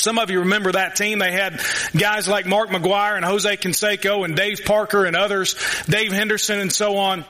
Some 0.00 0.18
of 0.18 0.30
you 0.30 0.40
remember 0.40 0.72
that 0.72 0.96
team. 0.96 1.18
They 1.18 1.32
had 1.32 1.60
guys 1.96 2.26
like 2.26 2.46
Mark 2.46 2.70
McGwire 2.70 3.16
and 3.16 3.24
Jose 3.24 3.56
Canseco 3.56 4.24
and 4.24 4.34
Dave 4.34 4.64
Parker 4.64 5.04
and 5.04 5.14
others, 5.14 5.54
Dave 5.88 6.12
Henderson 6.12 6.58
and 6.58 6.72
so 6.72 6.96
on 6.96 7.24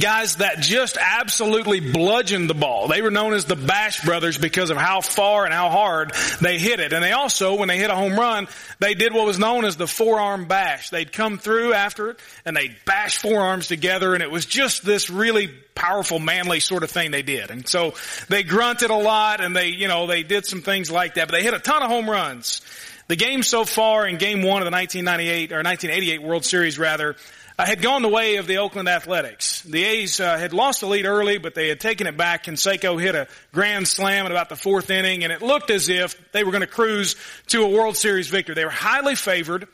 guys 0.00 0.36
that 0.36 0.60
just 0.60 0.96
absolutely 1.00 1.80
bludgeoned 1.80 2.48
the 2.48 2.54
ball. 2.54 2.88
They 2.88 3.02
were 3.02 3.10
known 3.10 3.34
as 3.34 3.44
the 3.44 3.56
Bash 3.56 4.04
Brothers 4.04 4.38
because 4.38 4.70
of 4.70 4.76
how 4.76 5.00
far 5.00 5.44
and 5.44 5.52
how 5.52 5.70
hard 5.70 6.12
they 6.40 6.58
hit 6.58 6.80
it. 6.80 6.92
And 6.92 7.02
they 7.02 7.12
also, 7.12 7.56
when 7.56 7.68
they 7.68 7.78
hit 7.78 7.90
a 7.90 7.94
home 7.94 8.18
run, 8.18 8.48
they 8.78 8.94
did 8.94 9.12
what 9.12 9.26
was 9.26 9.38
known 9.38 9.64
as 9.64 9.76
the 9.76 9.86
forearm 9.86 10.46
bash. 10.46 10.90
They'd 10.90 11.12
come 11.12 11.38
through 11.38 11.74
after 11.74 12.10
it 12.10 12.20
and 12.44 12.56
they'd 12.56 12.76
bash 12.84 13.18
forearms 13.18 13.68
together 13.68 14.14
and 14.14 14.22
it 14.22 14.30
was 14.30 14.46
just 14.46 14.84
this 14.84 15.10
really 15.10 15.48
powerful, 15.74 16.18
manly 16.18 16.60
sort 16.60 16.82
of 16.82 16.90
thing 16.90 17.10
they 17.10 17.22
did. 17.22 17.50
And 17.50 17.66
so 17.66 17.94
they 18.28 18.42
grunted 18.42 18.90
a 18.90 18.96
lot 18.96 19.40
and 19.40 19.54
they, 19.54 19.68
you 19.68 19.88
know, 19.88 20.06
they 20.06 20.22
did 20.22 20.46
some 20.46 20.62
things 20.62 20.90
like 20.90 21.14
that, 21.14 21.28
but 21.28 21.32
they 21.32 21.42
hit 21.42 21.54
a 21.54 21.58
ton 21.58 21.82
of 21.82 21.88
home 21.88 22.08
runs. 22.08 22.60
The 23.08 23.16
game 23.16 23.42
so 23.42 23.64
far 23.64 24.06
in 24.06 24.16
game 24.16 24.42
one 24.42 24.62
of 24.62 24.66
the 24.66 24.70
1998 24.70 25.52
or 25.52 25.56
1988 25.56 26.22
World 26.22 26.44
Series 26.44 26.78
rather, 26.78 27.16
uh, 27.62 27.66
had 27.66 27.80
gone 27.80 28.02
the 28.02 28.08
way 28.08 28.36
of 28.36 28.48
the 28.48 28.58
Oakland 28.58 28.88
Athletics. 28.88 29.62
The 29.62 29.84
A's 29.84 30.18
uh, 30.18 30.36
had 30.36 30.52
lost 30.52 30.80
the 30.80 30.86
lead 30.86 31.06
early, 31.06 31.38
but 31.38 31.54
they 31.54 31.68
had 31.68 31.78
taken 31.78 32.08
it 32.08 32.16
back. 32.16 32.48
And 32.48 32.56
Canseco 32.56 33.00
hit 33.00 33.14
a 33.14 33.28
grand 33.52 33.86
slam 33.86 34.26
in 34.26 34.32
about 34.32 34.48
the 34.48 34.56
fourth 34.56 34.90
inning, 34.90 35.22
and 35.22 35.32
it 35.32 35.42
looked 35.42 35.70
as 35.70 35.88
if 35.88 36.32
they 36.32 36.42
were 36.42 36.50
going 36.50 36.62
to 36.62 36.66
cruise 36.66 37.14
to 37.48 37.62
a 37.62 37.68
World 37.68 37.96
Series 37.96 38.28
victory. 38.28 38.56
They 38.56 38.64
were 38.64 38.70
highly 38.70 39.14
favored 39.14 39.68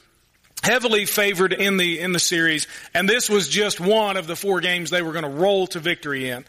heavily 0.62 1.06
favored 1.06 1.52
in 1.52 1.76
the 1.76 2.00
in 2.00 2.10
the 2.10 2.18
series 2.18 2.66
and 2.92 3.08
this 3.08 3.30
was 3.30 3.48
just 3.48 3.78
one 3.78 4.16
of 4.16 4.26
the 4.26 4.34
four 4.34 4.60
games 4.60 4.90
they 4.90 5.02
were 5.02 5.12
going 5.12 5.22
to 5.22 5.30
roll 5.30 5.68
to 5.68 5.78
victory 5.78 6.30
in 6.30 6.44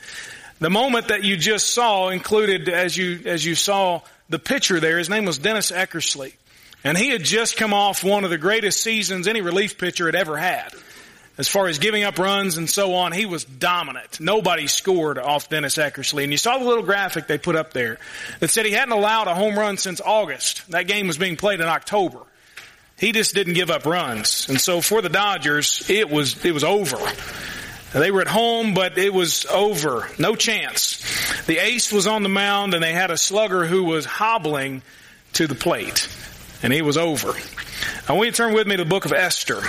the 0.58 0.70
moment 0.70 1.10
that 1.10 1.24
you 1.24 1.38
just 1.38 1.76
saw 1.76 2.10
included 2.10 2.68
as 2.70 2.98
you 2.98 3.20
as 3.26 3.46
you 3.46 3.54
saw 3.54 4.02
the 4.28 4.40
pitcher 4.40 4.80
there 4.80 4.98
his 4.98 5.12
name 5.12 5.26
was 5.26 5.38
Dennis 5.38 5.72
Eckersley 5.72 6.34
and 6.84 6.98
he 6.98 7.12
had 7.12 7.24
just 7.24 7.56
come 7.56 7.72
off 7.72 8.04
one 8.04 8.24
of 8.24 8.32
the 8.32 8.38
greatest 8.40 8.82
seasons 8.82 9.28
any 9.28 9.42
relief 9.42 9.78
pitcher 9.78 10.08
had 10.08 10.16
ever 10.16 10.38
had 10.38 10.74
as 11.40 11.48
far 11.48 11.68
as 11.68 11.80
giving 11.80 12.04
up 12.04 12.20
runs 12.20 12.58
and 12.58 12.70
so 12.70 12.96
on, 12.96 13.14
he 13.14 13.26
was 13.26 13.46
dominant. 13.46 14.20
Nobody 14.20 14.68
scored 14.68 15.18
off 15.18 15.48
Dennis 15.48 15.78
Eckersley. 15.78 16.24
And 16.24 16.34
you 16.34 16.38
saw 16.38 16.58
the 16.58 16.66
little 16.66 16.84
graphic 16.84 17.28
they 17.28 17.38
put 17.38 17.56
up 17.56 17.72
there 17.72 17.98
that 18.42 18.50
said 18.50 18.66
he 18.66 18.74
hadn't 18.74 18.92
allowed 18.92 19.30
a 19.30 19.34
home 19.34 19.58
run 19.58 19.78
since 19.78 20.02
August. 20.02 20.70
That 20.72 20.88
game 20.88 21.08
was 21.08 21.18
being 21.18 21.38
played 21.38 21.62
in 21.62 21.66
October. 21.66 22.20
He 22.98 23.14
just 23.14 23.34
didn't 23.34 23.54
give 23.54 23.70
up 23.72 23.86
runs. 23.86 24.50
And 24.50 24.60
so 24.60 24.82
for 24.82 25.02
the 25.02 25.08
Dodgers, 25.08 25.90
it 25.90 26.10
was, 26.10 26.44
it 26.44 26.54
was 26.54 26.66
over. 26.66 26.98
They 27.94 28.12
were 28.12 28.20
at 28.20 28.28
home, 28.28 28.74
but 28.74 28.98
it 28.98 29.14
was 29.14 29.46
over. 29.46 30.10
No 30.20 30.36
chance. 30.36 31.02
The 31.46 31.60
ace 31.60 31.94
was 31.94 32.06
on 32.06 32.22
the 32.22 32.30
mound 32.30 32.74
and 32.74 32.84
they 32.84 32.92
had 32.92 33.12
a 33.12 33.18
slugger 33.18 33.66
who 33.66 33.86
was 33.86 34.04
hobbling 34.04 34.82
to 35.34 35.48
the 35.48 35.56
plate. 35.56 36.10
And 36.62 36.74
he 36.74 36.82
was 36.82 36.98
over. 36.98 37.34
I 38.10 38.14
want 38.14 38.26
you 38.26 38.32
to 38.32 38.38
turn 38.38 38.54
with 38.54 38.68
me 38.68 38.76
to 38.76 38.84
the 38.84 38.90
book 38.90 39.06
of 39.06 39.14
Esther. 39.14 39.62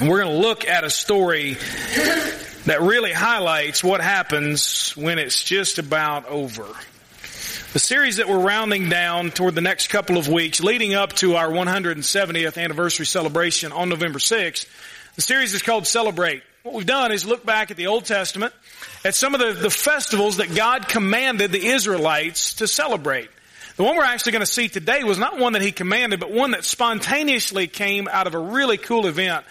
And 0.00 0.08
we're 0.08 0.22
going 0.22 0.34
to 0.34 0.40
look 0.40 0.66
at 0.66 0.84
a 0.84 0.90
story 0.90 1.54
that 2.64 2.78
really 2.80 3.12
highlights 3.12 3.84
what 3.84 4.00
happens 4.00 4.96
when 4.96 5.18
it's 5.18 5.44
just 5.44 5.78
about 5.78 6.26
over. 6.28 6.66
The 7.72 7.78
series 7.78 8.16
that 8.16 8.28
we're 8.28 8.38
rounding 8.38 8.88
down 8.88 9.30
toward 9.30 9.54
the 9.54 9.60
next 9.60 9.88
couple 9.88 10.16
of 10.16 10.28
weeks, 10.28 10.62
leading 10.62 10.94
up 10.94 11.12
to 11.14 11.36
our 11.36 11.48
170th 11.48 12.62
anniversary 12.62 13.06
celebration 13.06 13.70
on 13.72 13.90
November 13.90 14.18
6th, 14.18 14.66
the 15.14 15.22
series 15.22 15.52
is 15.52 15.62
called 15.62 15.86
Celebrate. 15.86 16.42
What 16.62 16.74
we've 16.74 16.86
done 16.86 17.12
is 17.12 17.26
look 17.26 17.44
back 17.44 17.70
at 17.70 17.76
the 17.76 17.88
Old 17.88 18.06
Testament, 18.06 18.54
at 19.04 19.14
some 19.14 19.34
of 19.34 19.40
the, 19.40 19.52
the 19.52 19.70
festivals 19.70 20.38
that 20.38 20.54
God 20.54 20.88
commanded 20.88 21.52
the 21.52 21.66
Israelites 21.66 22.54
to 22.54 22.66
celebrate. 22.66 23.28
The 23.76 23.84
one 23.84 23.96
we're 23.96 24.04
actually 24.04 24.32
going 24.32 24.40
to 24.40 24.46
see 24.46 24.68
today 24.68 25.02
was 25.02 25.18
not 25.18 25.38
one 25.38 25.54
that 25.54 25.62
He 25.62 25.72
commanded, 25.72 26.20
but 26.20 26.30
one 26.30 26.52
that 26.52 26.64
spontaneously 26.64 27.66
came 27.66 28.06
out 28.06 28.26
of 28.26 28.34
a 28.34 28.38
really 28.38 28.76
cool 28.76 29.06
event 29.06 29.44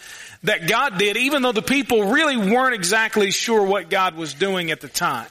that 0.43 0.67
God 0.67 0.97
did, 0.97 1.17
even 1.17 1.41
though 1.41 1.51
the 1.51 1.61
people 1.61 2.11
really 2.11 2.37
weren't 2.37 2.73
exactly 2.73 3.31
sure 3.31 3.63
what 3.63 3.89
God 3.89 4.15
was 4.15 4.33
doing 4.33 4.71
at 4.71 4.81
the 4.81 4.87
time. 4.87 5.27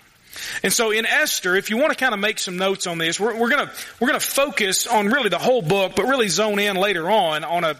And 0.62 0.72
so 0.72 0.90
in 0.90 1.06
Esther, 1.06 1.56
if 1.56 1.70
you 1.70 1.76
want 1.76 1.90
to 1.90 1.96
kind 1.96 2.14
of 2.14 2.20
make 2.20 2.38
some 2.38 2.56
notes 2.56 2.86
on 2.86 2.98
this, 2.98 3.18
we're, 3.18 3.36
we're 3.36 3.50
gonna, 3.50 3.70
we're 3.98 4.06
gonna 4.06 4.20
focus 4.20 4.86
on 4.86 5.08
really 5.08 5.28
the 5.28 5.38
whole 5.38 5.62
book, 5.62 5.96
but 5.96 6.04
really 6.04 6.28
zone 6.28 6.58
in 6.58 6.76
later 6.76 7.10
on 7.10 7.44
on 7.44 7.64
a, 7.64 7.76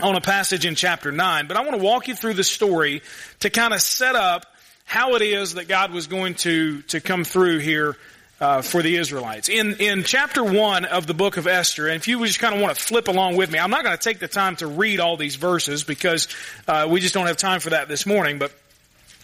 on 0.00 0.14
a 0.14 0.20
passage 0.20 0.64
in 0.64 0.74
chapter 0.74 1.10
9. 1.10 1.48
But 1.48 1.56
I 1.56 1.62
want 1.62 1.72
to 1.72 1.84
walk 1.84 2.08
you 2.08 2.14
through 2.14 2.34
the 2.34 2.44
story 2.44 3.02
to 3.40 3.50
kind 3.50 3.74
of 3.74 3.82
set 3.82 4.14
up 4.14 4.46
how 4.84 5.14
it 5.16 5.22
is 5.22 5.54
that 5.54 5.68
God 5.68 5.92
was 5.92 6.06
going 6.06 6.34
to, 6.34 6.82
to 6.82 7.00
come 7.00 7.24
through 7.24 7.58
here 7.58 7.96
uh, 8.42 8.60
for 8.60 8.82
the 8.82 8.96
Israelites. 8.96 9.48
In 9.48 9.76
in 9.76 10.02
chapter 10.02 10.42
one 10.42 10.84
of 10.84 11.06
the 11.06 11.14
book 11.14 11.36
of 11.36 11.46
Esther, 11.46 11.86
and 11.86 11.96
if 11.96 12.08
you 12.08 12.26
just 12.26 12.40
kind 12.40 12.54
of 12.54 12.60
want 12.60 12.76
to 12.76 12.82
flip 12.82 13.06
along 13.06 13.36
with 13.36 13.52
me, 13.52 13.58
I'm 13.58 13.70
not 13.70 13.84
going 13.84 13.96
to 13.96 14.02
take 14.02 14.18
the 14.18 14.26
time 14.26 14.56
to 14.56 14.66
read 14.66 14.98
all 14.98 15.16
these 15.16 15.36
verses 15.36 15.84
because 15.84 16.26
uh, 16.66 16.88
we 16.90 17.00
just 17.00 17.14
don't 17.14 17.28
have 17.28 17.36
time 17.36 17.60
for 17.60 17.70
that 17.70 17.86
this 17.86 18.04
morning. 18.04 18.40
But 18.40 18.52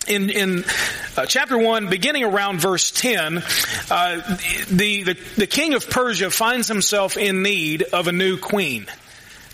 in 0.07 0.31
in 0.31 0.65
uh, 1.17 1.27
chapter 1.27 1.59
one, 1.59 1.91
beginning 1.91 2.23
around 2.23 2.61
verse 2.61 2.93
ten, 2.93 3.39
uh, 3.91 4.39
the, 4.71 5.03
the 5.03 5.19
the 5.37 5.47
king 5.49 5.75
of 5.75 5.91
Persia 5.91 6.31
finds 6.31 6.69
himself 6.69 7.17
in 7.17 7.43
need 7.43 7.83
of 7.83 8.07
a 8.07 8.13
new 8.13 8.37
queen. 8.39 8.87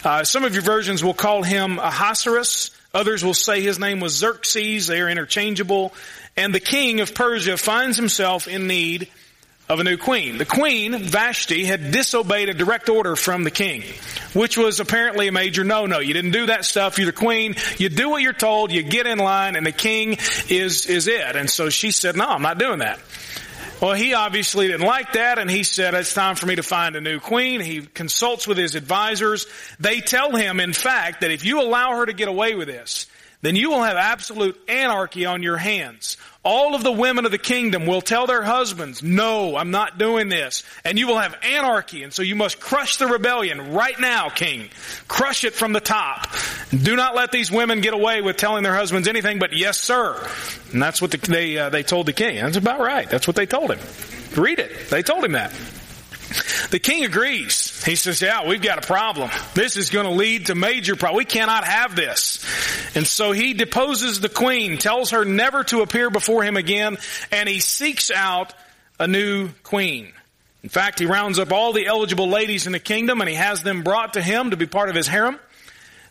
Uh, 0.04 0.24
some 0.24 0.44
of 0.44 0.52
your 0.52 0.62
versions 0.62 1.02
will 1.02 1.14
call 1.14 1.42
him 1.42 1.78
Ahasuerus. 1.78 2.70
Others 2.92 3.24
will 3.24 3.34
say 3.34 3.62
his 3.62 3.78
name 3.78 3.98
was 3.98 4.12
Xerxes. 4.14 4.86
They 4.86 5.00
are 5.00 5.08
interchangeable. 5.08 5.94
And 6.36 6.54
the 6.54 6.60
king 6.60 7.00
of 7.00 7.14
Persia 7.14 7.56
finds 7.56 7.96
himself 7.96 8.46
in 8.46 8.66
need 8.66 9.08
of 9.68 9.80
a 9.80 9.84
new 9.84 9.96
queen. 9.96 10.38
The 10.38 10.44
queen, 10.44 10.98
Vashti, 10.98 11.64
had 11.64 11.90
disobeyed 11.90 12.48
a 12.48 12.54
direct 12.54 12.88
order 12.88 13.16
from 13.16 13.44
the 13.44 13.50
king, 13.50 13.82
which 14.34 14.58
was 14.58 14.78
apparently 14.80 15.28
a 15.28 15.32
major 15.32 15.64
no-no. 15.64 16.00
You 16.00 16.12
didn't 16.12 16.32
do 16.32 16.46
that 16.46 16.64
stuff. 16.64 16.98
You're 16.98 17.06
the 17.06 17.12
queen. 17.12 17.54
You 17.78 17.88
do 17.88 18.10
what 18.10 18.20
you're 18.22 18.32
told. 18.32 18.72
You 18.72 18.82
get 18.82 19.06
in 19.06 19.18
line 19.18 19.56
and 19.56 19.64
the 19.64 19.72
king 19.72 20.18
is, 20.48 20.86
is 20.86 21.08
it. 21.08 21.36
And 21.36 21.48
so 21.48 21.70
she 21.70 21.90
said, 21.92 22.16
no, 22.16 22.26
I'm 22.26 22.42
not 22.42 22.58
doing 22.58 22.80
that. 22.80 23.00
Well, 23.80 23.94
he 23.94 24.14
obviously 24.14 24.68
didn't 24.68 24.86
like 24.86 25.12
that 25.14 25.38
and 25.38 25.50
he 25.50 25.62
said, 25.62 25.94
it's 25.94 26.14
time 26.14 26.36
for 26.36 26.46
me 26.46 26.56
to 26.56 26.62
find 26.62 26.94
a 26.94 27.00
new 27.00 27.18
queen. 27.18 27.60
He 27.60 27.82
consults 27.82 28.46
with 28.46 28.56
his 28.56 28.76
advisors. 28.76 29.46
They 29.80 30.00
tell 30.00 30.34
him, 30.34 30.60
in 30.60 30.72
fact, 30.72 31.22
that 31.22 31.30
if 31.30 31.44
you 31.44 31.60
allow 31.60 31.96
her 31.96 32.06
to 32.06 32.12
get 32.12 32.28
away 32.28 32.54
with 32.54 32.68
this, 32.68 33.06
then 33.44 33.56
you 33.56 33.70
will 33.70 33.82
have 33.82 33.96
absolute 33.96 34.58
anarchy 34.68 35.26
on 35.26 35.42
your 35.42 35.56
hands. 35.56 36.16
All 36.44 36.74
of 36.74 36.82
the 36.82 36.92
women 36.92 37.24
of 37.24 37.30
the 37.30 37.38
kingdom 37.38 37.86
will 37.86 38.02
tell 38.02 38.26
their 38.26 38.42
husbands, 38.42 39.02
no, 39.02 39.56
I'm 39.56 39.70
not 39.70 39.96
doing 39.96 40.28
this. 40.28 40.62
And 40.84 40.98
you 40.98 41.06
will 41.06 41.18
have 41.18 41.34
anarchy. 41.42 42.02
And 42.02 42.12
so 42.12 42.20
you 42.22 42.36
must 42.36 42.60
crush 42.60 42.96
the 42.98 43.06
rebellion 43.06 43.72
right 43.72 43.98
now, 43.98 44.28
king. 44.28 44.68
Crush 45.08 45.44
it 45.44 45.54
from 45.54 45.72
the 45.72 45.80
top. 45.80 46.28
Do 46.70 46.96
not 46.96 47.14
let 47.14 47.32
these 47.32 47.50
women 47.50 47.80
get 47.80 47.94
away 47.94 48.20
with 48.20 48.36
telling 48.36 48.62
their 48.62 48.74
husbands 48.74 49.08
anything 49.08 49.38
but 49.38 49.54
yes, 49.54 49.80
sir. 49.80 50.28
And 50.72 50.82
that's 50.82 51.00
what 51.00 51.12
the, 51.12 51.18
they, 51.18 51.56
uh, 51.56 51.70
they 51.70 51.82
told 51.82 52.06
the 52.06 52.12
king. 52.12 52.36
That's 52.36 52.58
about 52.58 52.80
right. 52.80 53.08
That's 53.08 53.26
what 53.26 53.36
they 53.36 53.46
told 53.46 53.70
him. 53.70 53.78
Read 54.36 54.58
it. 54.58 54.90
They 54.90 55.02
told 55.02 55.24
him 55.24 55.32
that. 55.32 55.50
The 56.70 56.78
king 56.78 57.04
agrees. 57.04 57.63
He 57.82 57.96
says, 57.96 58.22
yeah, 58.22 58.46
we've 58.46 58.62
got 58.62 58.82
a 58.82 58.86
problem. 58.86 59.30
This 59.54 59.76
is 59.76 59.90
going 59.90 60.06
to 60.06 60.12
lead 60.12 60.46
to 60.46 60.54
major 60.54 60.96
problem. 60.96 61.18
We 61.18 61.24
cannot 61.24 61.64
have 61.64 61.94
this. 61.94 62.44
And 62.94 63.06
so 63.06 63.32
he 63.32 63.52
deposes 63.52 64.20
the 64.20 64.28
queen, 64.28 64.78
tells 64.78 65.10
her 65.10 65.24
never 65.24 65.64
to 65.64 65.82
appear 65.82 66.08
before 66.08 66.42
him 66.44 66.56
again, 66.56 66.96
and 67.30 67.48
he 67.48 67.60
seeks 67.60 68.10
out 68.10 68.54
a 68.98 69.06
new 69.06 69.50
queen. 69.64 70.12
In 70.62 70.70
fact, 70.70 70.98
he 70.98 71.04
rounds 71.04 71.38
up 71.38 71.52
all 71.52 71.74
the 71.74 71.86
eligible 71.86 72.28
ladies 72.28 72.66
in 72.66 72.72
the 72.72 72.78
kingdom 72.78 73.20
and 73.20 73.28
he 73.28 73.36
has 73.36 73.62
them 73.62 73.82
brought 73.82 74.14
to 74.14 74.22
him 74.22 74.50
to 74.50 74.56
be 74.56 74.66
part 74.66 74.88
of 74.88 74.94
his 74.94 75.06
harem. 75.06 75.38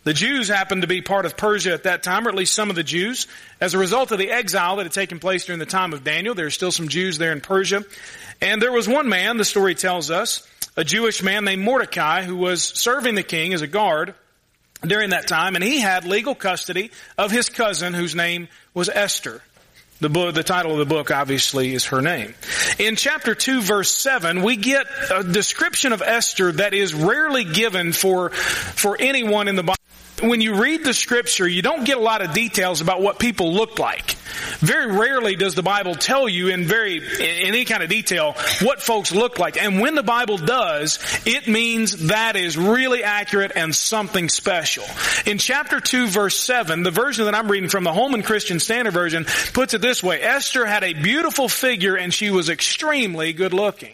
The 0.04 0.14
Jews 0.14 0.48
happened 0.48 0.82
to 0.82 0.88
be 0.88 1.02
part 1.02 1.26
of 1.26 1.38
Persia 1.38 1.74
at 1.74 1.84
that 1.84 2.04
time, 2.04 2.28
or 2.28 2.30
at 2.30 2.36
least 2.36 2.54
some 2.54 2.70
of 2.70 2.76
the 2.76 2.84
Jews. 2.84 3.26
As 3.62 3.74
a 3.74 3.78
result 3.78 4.12
of 4.12 4.20
the 4.20 4.30
exile 4.30 4.76
that 4.76 4.84
had 4.84 4.92
taken 4.92 5.20
place 5.20 5.46
during 5.46 5.60
the 5.60 5.66
time 5.66 5.94
of 5.94 6.04
Daniel, 6.04 6.36
there 6.36 6.46
are 6.46 6.52
still 6.52 6.74
some 6.74 6.90
Jews 6.90 7.18
there 7.18 7.32
in 7.32 7.40
Persia. 7.40 7.84
And 8.42 8.62
there 8.62 8.72
was 8.72 8.88
one 8.88 9.08
man, 9.08 9.38
the 9.38 9.46
story 9.46 9.76
tells 9.76 10.12
us, 10.12 10.46
a 10.76 10.84
Jewish 10.84 11.22
man 11.22 11.46
named 11.46 11.62
Mordecai, 11.62 12.24
who 12.24 12.36
was 12.36 12.64
serving 12.64 13.16
the 13.16 13.24
king 13.24 13.54
as 13.54 13.62
a 13.62 13.68
guard 13.68 14.16
during 14.86 15.12
that 15.12 15.28
time, 15.28 15.56
and 15.56 15.64
he 15.64 15.80
had 15.80 16.06
legal 16.06 16.36
custody 16.36 16.92
of 17.18 17.32
his 17.32 17.50
cousin, 17.50 17.94
whose 17.94 18.16
name 18.16 18.48
was 18.74 18.90
Esther. 18.90 19.42
The, 20.00 20.10
book, 20.10 20.36
the 20.36 20.44
title 20.44 20.74
of 20.74 20.80
the 20.80 20.86
book 20.86 21.12
obviously 21.12 21.74
is 21.74 21.86
her 21.86 22.02
name. 22.02 22.34
In 22.78 22.98
chapter 22.98 23.36
2 23.36 23.62
verse 23.62 23.90
7, 23.90 24.42
we 24.42 24.58
get 24.58 24.86
a 25.10 25.24
description 25.24 25.94
of 25.94 26.02
Esther 26.02 26.52
that 26.54 26.74
is 26.74 26.94
rarely 26.94 27.46
given 27.46 27.94
for, 27.94 28.32
for 28.32 28.98
anyone 29.00 29.48
in 29.48 29.56
the 29.56 29.64
Bible 29.64 29.78
when 30.22 30.42
you 30.42 30.56
read 30.56 30.84
the 30.84 30.94
scripture, 30.94 31.48
you 31.48 31.62
don't 31.62 31.86
get 31.86 31.98
a 31.98 32.02
lot 32.02 32.22
of 32.22 32.34
details 32.34 32.82
about 32.82 33.02
what 33.02 33.20
people 33.20 33.54
looked 33.54 33.80
like. 33.80 34.12
Very 34.60 34.92
rarely 34.92 35.36
does 35.36 35.56
the 35.56 35.64
Bible 35.64 35.96
tell 35.96 36.30
you 36.30 36.50
in 36.50 36.66
very, 36.66 36.98
in 36.98 37.48
any 37.48 37.66
kind 37.66 37.84
of 37.84 37.90
detail 37.90 38.34
what 38.62 38.82
folks 38.82 39.12
look 39.14 39.40
like. 39.40 39.62
And 39.62 39.80
when 39.80 39.96
the 39.96 40.04
Bible 40.04 40.38
does, 40.38 41.00
it 41.26 41.48
means 41.48 42.08
that 42.08 42.36
is 42.36 42.58
really 42.58 43.04
accurate 43.04 43.54
and 43.56 43.76
something 43.76 44.30
special. 44.30 44.86
In 45.26 45.38
chapter 45.38 45.80
2 45.80 46.08
verse 46.08 46.40
7, 46.40 46.84
the 46.84 46.92
version 46.92 47.26
that 47.26 47.36
I'm 47.36 47.50
reading 47.52 47.70
from 47.70 47.84
the 47.84 47.94
Holman 47.94 48.24
Christian 48.24 48.60
Standard 48.60 48.94
Version 48.94 49.26
puts 49.54 49.74
it 49.74 49.82
this 49.82 50.04
way. 50.04 50.22
Esther 50.22 50.66
had 50.66 50.84
a 50.84 50.94
beautiful 50.94 51.50
figure 51.50 51.96
and 51.96 52.14
she 52.14 52.30
was 52.30 52.50
extremely 52.50 53.34
good 53.34 53.54
looking. 53.54 53.94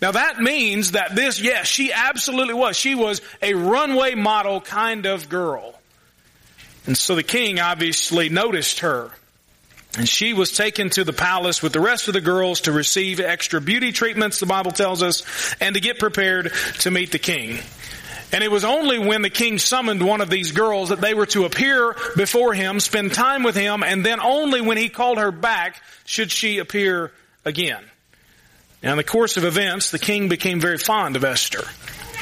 Now 0.00 0.12
that 0.12 0.40
means 0.40 0.92
that 0.92 1.14
this, 1.14 1.40
yes, 1.40 1.66
she 1.66 1.92
absolutely 1.92 2.54
was. 2.54 2.76
She 2.76 2.94
was 2.94 3.20
a 3.42 3.54
runway 3.54 4.14
model 4.14 4.60
kind 4.60 5.06
of 5.06 5.28
girl. 5.28 5.74
And 6.86 6.96
so 6.96 7.14
the 7.14 7.22
king 7.22 7.60
obviously 7.60 8.28
noticed 8.28 8.80
her. 8.80 9.10
And 9.96 10.08
she 10.08 10.32
was 10.32 10.52
taken 10.52 10.90
to 10.90 11.04
the 11.04 11.12
palace 11.12 11.62
with 11.62 11.72
the 11.72 11.80
rest 11.80 12.08
of 12.08 12.14
the 12.14 12.20
girls 12.20 12.62
to 12.62 12.72
receive 12.72 13.20
extra 13.20 13.60
beauty 13.60 13.90
treatments, 13.90 14.38
the 14.38 14.46
Bible 14.46 14.70
tells 14.70 15.02
us, 15.02 15.54
and 15.60 15.74
to 15.74 15.80
get 15.80 15.98
prepared 15.98 16.52
to 16.80 16.90
meet 16.90 17.10
the 17.10 17.18
king. 17.18 17.58
And 18.30 18.44
it 18.44 18.50
was 18.50 18.64
only 18.64 18.98
when 18.98 19.22
the 19.22 19.30
king 19.30 19.58
summoned 19.58 20.02
one 20.02 20.20
of 20.20 20.28
these 20.28 20.52
girls 20.52 20.90
that 20.90 21.00
they 21.00 21.14
were 21.14 21.26
to 21.26 21.46
appear 21.46 21.96
before 22.16 22.52
him, 22.52 22.78
spend 22.78 23.14
time 23.14 23.42
with 23.42 23.56
him, 23.56 23.82
and 23.82 24.04
then 24.04 24.20
only 24.20 24.60
when 24.60 24.76
he 24.76 24.88
called 24.88 25.18
her 25.18 25.32
back 25.32 25.82
should 26.04 26.30
she 26.30 26.58
appear 26.58 27.10
again. 27.44 27.82
Now, 28.82 28.92
in 28.92 28.96
the 28.96 29.04
course 29.04 29.36
of 29.36 29.44
events, 29.44 29.90
the 29.90 29.98
king 29.98 30.28
became 30.28 30.60
very 30.60 30.78
fond 30.78 31.16
of 31.16 31.24
Esther. 31.24 31.64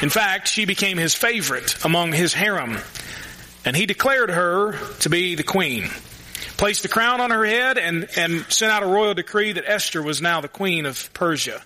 In 0.03 0.11
fact, 0.11 0.49
she 0.49 0.64
became 0.64 0.97
his 0.97 1.14
favorite 1.14 1.85
among 1.85 2.12
his 2.12 2.32
harem. 2.32 2.79
And 3.64 3.76
he 3.76 3.87
declared 3.87 4.31
her 4.31 4.79
to 5.00 5.11
be 5.11 5.35
the 5.35 5.43
queen. 5.43 5.88
Placed 6.56 6.82
the 6.82 6.88
crown 6.88 7.20
on 7.20 7.31
her 7.31 7.44
head 7.44 7.76
and, 7.76 8.08
and 8.17 8.44
sent 8.50 8.73
out 8.73 8.82
a 8.82 8.87
royal 8.87 9.14
decree 9.14 9.53
that 9.53 9.69
Esther 9.69 10.03
was 10.03 10.23
now 10.23 10.41
the 10.41 10.49
queen 10.49 10.87
of 10.87 11.12
Persia. 11.12 11.62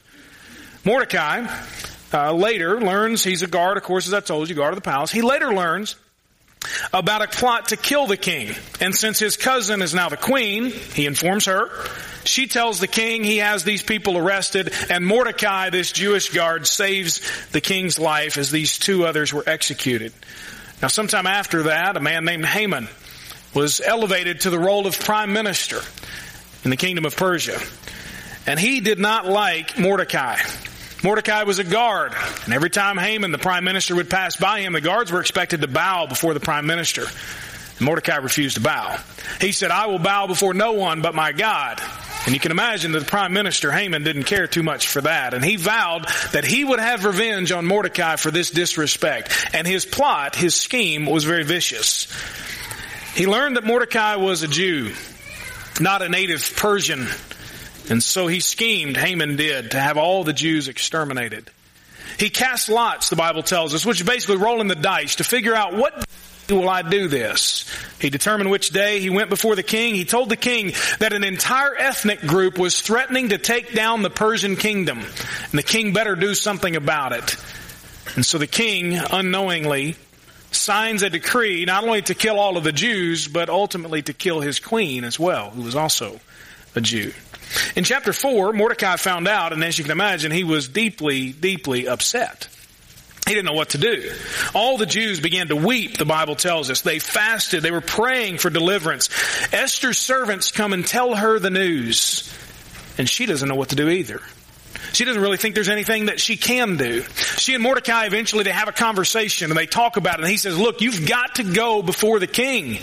Mordecai 0.85 1.47
uh, 2.13 2.33
later 2.33 2.81
learns, 2.81 3.23
he's 3.23 3.43
a 3.43 3.47
guard, 3.47 3.77
of 3.77 3.85
course, 3.85 4.09
as 4.09 4.15
I 4.15 4.21
told 4.21 4.49
you, 4.49 4.57
guard 4.57 4.73
of 4.73 4.77
the 4.77 4.89
palace. 4.89 5.13
He 5.13 5.23
later 5.23 5.55
learns 5.55 5.95
about 6.93 7.23
a 7.23 7.29
plot 7.29 7.69
to 7.69 7.77
kill 7.77 8.07
the 8.07 8.17
king. 8.17 8.55
And 8.81 8.95
since 8.95 9.19
his 9.19 9.37
cousin 9.37 9.83
is 9.83 9.95
now 9.95 10.09
the 10.09 10.17
queen, 10.17 10.71
he 10.71 11.07
informs 11.07 11.47
her. 11.47 11.71
She 12.25 12.47
tells 12.47 12.81
the 12.81 12.87
king 12.87 13.25
he 13.25 13.39
has 13.39 13.65
these 13.65 13.83
people 13.83 14.19
arrested, 14.19 14.73
and 14.91 15.07
Mordecai, 15.07 15.71
this 15.71 15.91
Jewish 15.91 16.31
guard, 16.31 16.67
saves 16.67 17.21
the 17.53 17.61
king's 17.61 17.99
life 17.99 18.37
as 18.37 18.51
these 18.51 18.79
two 18.79 19.07
others 19.07 19.33
were 19.33 19.45
executed. 19.47 20.12
Now, 20.83 20.89
sometime 20.89 21.27
after 21.27 21.65
that, 21.65 21.97
a 21.97 22.01
man 22.01 22.25
named 22.25 22.45
Haman 22.45 22.89
was 23.55 23.81
elevated 23.81 24.43
to 24.43 24.51
the 24.51 24.59
role 24.59 24.87
of 24.87 24.99
prime 24.99 25.33
minister 25.33 25.81
in 26.65 26.71
the 26.71 26.77
kingdom 26.77 27.05
of 27.05 27.17
Persia. 27.17 27.59
And 28.47 28.59
he 28.59 28.81
did 28.81 28.99
not 28.99 29.27
like 29.27 29.79
Mordecai. 29.79 30.37
Mordecai 31.02 31.44
was 31.44 31.58
a 31.58 31.64
guard, 31.64 32.14
and 32.44 32.52
every 32.52 32.69
time 32.69 32.99
Haman, 32.99 33.32
the 33.32 33.38
prime 33.38 33.64
minister, 33.64 33.97
would 33.97 34.11
pass 34.11 34.37
by 34.37 34.61
him, 34.61 34.75
the 34.75 34.82
guards 34.82 35.11
were 35.11 35.20
expected 35.20 35.62
to 35.62 35.69
bow 35.69 36.06
before 36.06 36.35
the 36.35 36.41
prime 36.41 36.67
minister. 36.67 37.05
And 37.79 37.87
Mordecai 37.87 38.17
refused 38.17 38.56
to 38.56 38.62
bow. 38.62 38.99
He 39.41 39.52
said, 39.52 39.70
I 39.70 39.87
will 39.87 39.99
bow 39.99 40.26
before 40.26 40.52
no 40.52 40.73
one 40.73 41.00
but 41.00 41.14
my 41.14 41.32
God. 41.32 41.81
And 42.26 42.35
you 42.35 42.41
can 42.41 42.50
imagine 42.50 42.93
that 42.93 43.00
the 43.00 43.06
prime 43.06 43.32
minister, 43.32 43.73
Haman, 43.73 44.05
didn't 44.05 44.25
care 44.25 44.47
too 44.47 44.62
much 44.62 44.88
for 44.88 45.00
that. 45.00 45.32
And 45.32 45.43
he 45.43 45.56
vowed 45.56 46.06
that 46.32 46.44
he 46.44 46.62
would 46.62 46.79
have 46.79 47.06
revenge 47.06 47.50
on 47.50 47.64
Mordecai 47.64 48.17
for 48.17 48.31
this 48.31 48.50
disrespect. 48.50 49.32
And 49.55 49.67
his 49.67 49.87
plot, 49.87 50.37
his 50.37 50.55
scheme, 50.55 51.06
was 51.06 51.25
very 51.25 51.44
vicious. 51.44 52.08
He 53.14 53.26
learned 53.26 53.56
that 53.56 53.64
Mordecai 53.64 54.17
was 54.17 54.43
a 54.43 54.49
Jew, 54.49 54.93
not 55.81 56.02
a 56.02 56.11
native 56.11 56.52
Persian. 56.56 57.06
And 57.88 58.03
so 58.03 58.27
he 58.27 58.41
schemed, 58.41 58.97
Haman 58.97 59.37
did, 59.37 59.73
to 59.73 59.81
have 59.81 59.97
all 59.97 60.25
the 60.25 60.32
Jews 60.32 60.69
exterminated. 60.69 61.50
He 62.19 62.31
cast 62.31 62.69
lots, 62.69 63.09
the 63.09 63.17
Bible 63.17 63.43
tells 63.43 63.75
us, 63.75 63.87
which 63.87 64.00
is 64.00 64.06
basically 64.06 64.37
rolling 64.37 64.69
the 64.69 64.75
dice 64.75 65.17
to 65.17 65.25
figure 65.25 65.55
out 65.55 65.75
what 65.75 66.05
will 66.50 66.69
I 66.69 66.82
do 66.82 67.09
this? 67.09 67.65
He 68.00 68.11
determined 68.11 68.50
which 68.50 68.71
day 68.71 69.00
he 69.00 69.11
went 69.11 69.31
before 69.31 69.56
the 69.56 69.62
king. 69.62 69.94
He 69.94 70.05
told 70.05 70.29
the 70.29 70.37
king 70.37 70.73
that 70.99 71.12
an 71.12 71.25
entire 71.25 71.75
ethnic 71.77 72.21
group 72.21 72.59
was 72.59 72.81
threatening 72.81 73.31
to 73.31 73.38
take 73.38 73.73
down 73.73 74.03
the 74.03 74.11
Persian 74.11 74.56
kingdom. 74.56 74.99
And 74.99 75.59
the 75.59 75.62
king 75.62 75.93
better 75.93 76.17
do 76.17 76.35
something 76.35 76.76
about 76.76 77.12
it. 77.12 77.37
And 78.17 78.26
so 78.26 78.38
the 78.38 78.47
king, 78.47 78.97
unknowingly, 78.97 79.97
signs 80.50 81.03
a 81.03 81.11
decree 81.11 81.65
not 81.65 81.85
only 81.85 82.03
to 82.03 82.15
kill 82.15 82.38
all 82.38 82.56
of 82.56 82.65
the 82.65 82.73
Jews, 82.73 83.29
but 83.29 83.49
ultimately 83.49 84.03
to 84.03 84.12
kill 84.12 84.41
his 84.41 84.59
queen 84.59 85.05
as 85.05 85.19
well, 85.19 85.50
who 85.50 85.62
was 85.62 85.76
also 85.76 86.19
a 86.75 86.81
Jew. 86.81 87.12
In 87.76 87.85
chapter 87.85 88.12
4, 88.12 88.52
Mordecai 88.52 88.97
found 88.97 89.29
out, 89.29 89.52
and 89.52 89.62
as 89.64 89.79
you 89.79 89.85
can 89.85 89.93
imagine, 89.93 90.32
he 90.32 90.44
was 90.44 90.69
deeply, 90.69 91.32
deeply 91.32 91.88
upset. 91.88 92.49
He 93.26 93.35
didn't 93.35 93.47
know 93.47 93.55
what 93.55 93.70
to 93.70 93.79
do. 93.79 94.12
All 94.55 94.76
the 94.76 94.87
Jews 94.87 95.20
began 95.20 95.49
to 95.49 95.56
weep, 95.56 95.99
the 95.99 96.05
Bible 96.05 96.35
tells 96.35 96.70
us. 96.70 96.81
They 96.81 96.99
fasted. 96.99 97.62
They 97.62 97.70
were 97.70 97.81
praying 97.81 98.38
for 98.38 98.50
deliverance. 98.50 99.08
Esther's 99.52 99.99
servants 99.99 100.50
come 100.50 100.73
and 100.73 100.87
tell 100.87 101.14
her 101.14 101.38
the 101.38 101.50
news, 101.50 102.32
and 102.99 103.08
she 103.08 103.26
doesn't 103.26 103.49
know 103.49 103.55
what 103.55 103.69
to 103.69 103.76
do 103.76 103.88
either. 103.88 104.20
She 104.93 105.05
doesn't 105.05 105.23
really 105.23 105.37
think 105.37 105.55
there's 105.55 105.69
anything 105.69 106.06
that 106.06 106.19
she 106.20 106.37
can 106.37 106.76
do. 106.76 107.02
She 107.37 107.55
and 107.55 107.62
Mordecai 107.62 108.06
eventually 108.06 108.44
they 108.44 108.50
have 108.50 108.69
a 108.69 108.73
conversation 108.73 109.50
and 109.50 109.58
they 109.58 109.67
talk 109.67 109.97
about 109.97 110.14
it 110.14 110.23
and 110.23 110.31
he 110.31 110.37
says, 110.37 110.58
look, 110.58 110.81
you've 110.81 111.06
got 111.08 111.37
to 111.37 111.44
go 111.44 111.82
before 111.82 112.19
the 112.19 112.26
king. 112.26 112.79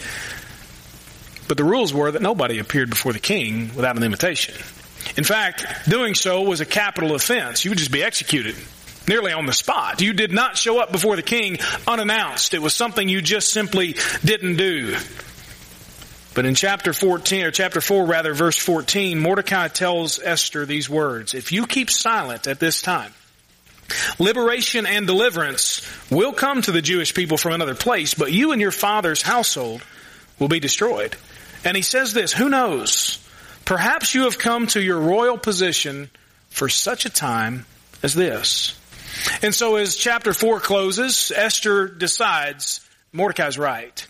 But 1.48 1.58
the 1.58 1.64
rules 1.64 1.94
were 1.94 2.12
that 2.12 2.22
nobody 2.22 2.60
appeared 2.60 2.90
before 2.90 3.14
the 3.14 3.20
king 3.20 3.74
without 3.76 3.96
an 3.98 4.04
invitation. 4.04 4.56
In 5.16 5.24
fact, 5.24 5.90
doing 5.90 6.16
so 6.16 6.42
was 6.42 6.60
a 6.60 6.66
capital 6.66 7.16
offense. 7.16 7.64
You 7.64 7.72
would 7.72 7.78
just 7.78 7.92
be 7.92 8.04
executed 8.04 8.56
nearly 9.08 9.32
on 9.32 9.46
the 9.46 9.54
spot. 9.54 10.02
You 10.02 10.14
did 10.14 10.32
not 10.32 10.58
show 10.58 10.82
up 10.82 10.92
before 10.92 11.16
the 11.16 11.22
king 11.22 11.58
unannounced. 11.88 12.54
It 12.54 12.62
was 12.62 12.74
something 12.74 13.08
you 13.08 13.22
just 13.22 13.50
simply 13.50 13.96
didn't 14.24 14.58
do. 14.58 14.98
But 16.34 16.46
in 16.46 16.54
chapter 16.54 16.94
14, 16.94 17.46
or 17.46 17.52
chapter 17.52 17.82
4 17.82 18.06
rather, 18.06 18.34
verse 18.34 18.58
14, 18.58 19.20
Mordecai 19.20 19.70
tells 19.70 20.20
Esther 20.20 20.66
these 20.66 20.90
words, 20.90 21.34
If 21.34 21.52
you 21.52 21.66
keep 21.66 21.90
silent 21.90 22.46
at 22.46 22.60
this 22.60 22.82
time, 22.82 23.12
liberation 24.20 24.86
and 24.86 25.08
deliverance 25.08 25.82
will 26.12 26.34
come 26.34 26.62
to 26.62 26.72
the 26.72 26.82
Jewish 26.82 27.16
people 27.16 27.38
from 27.38 27.54
another 27.54 27.74
place, 27.74 28.14
but 28.14 28.32
you 28.32 28.52
and 28.52 28.62
your 28.62 28.72
father's 28.72 29.24
household 29.24 29.82
will 30.38 30.48
be 30.48 30.60
destroyed. 30.60 31.16
And 31.64 31.76
he 31.76 31.84
says 31.84 32.14
this, 32.14 32.34
who 32.34 32.50
knows? 32.50 33.24
Perhaps 33.66 34.16
you 34.16 34.24
have 34.24 34.38
come 34.38 34.68
to 34.68 34.82
your 34.82 35.00
royal 35.00 35.38
position 35.38 36.10
for 36.50 36.70
such 36.70 37.06
a 37.06 37.10
time 37.10 37.66
as 38.04 38.14
this. 38.14 38.80
And 39.42 39.54
so 39.54 39.76
as 39.76 39.96
chapter 39.96 40.34
4 40.34 40.60
closes, 40.60 41.32
Esther 41.36 41.88
decides 41.88 42.88
Mordecai's 43.12 43.58
right. 43.58 44.08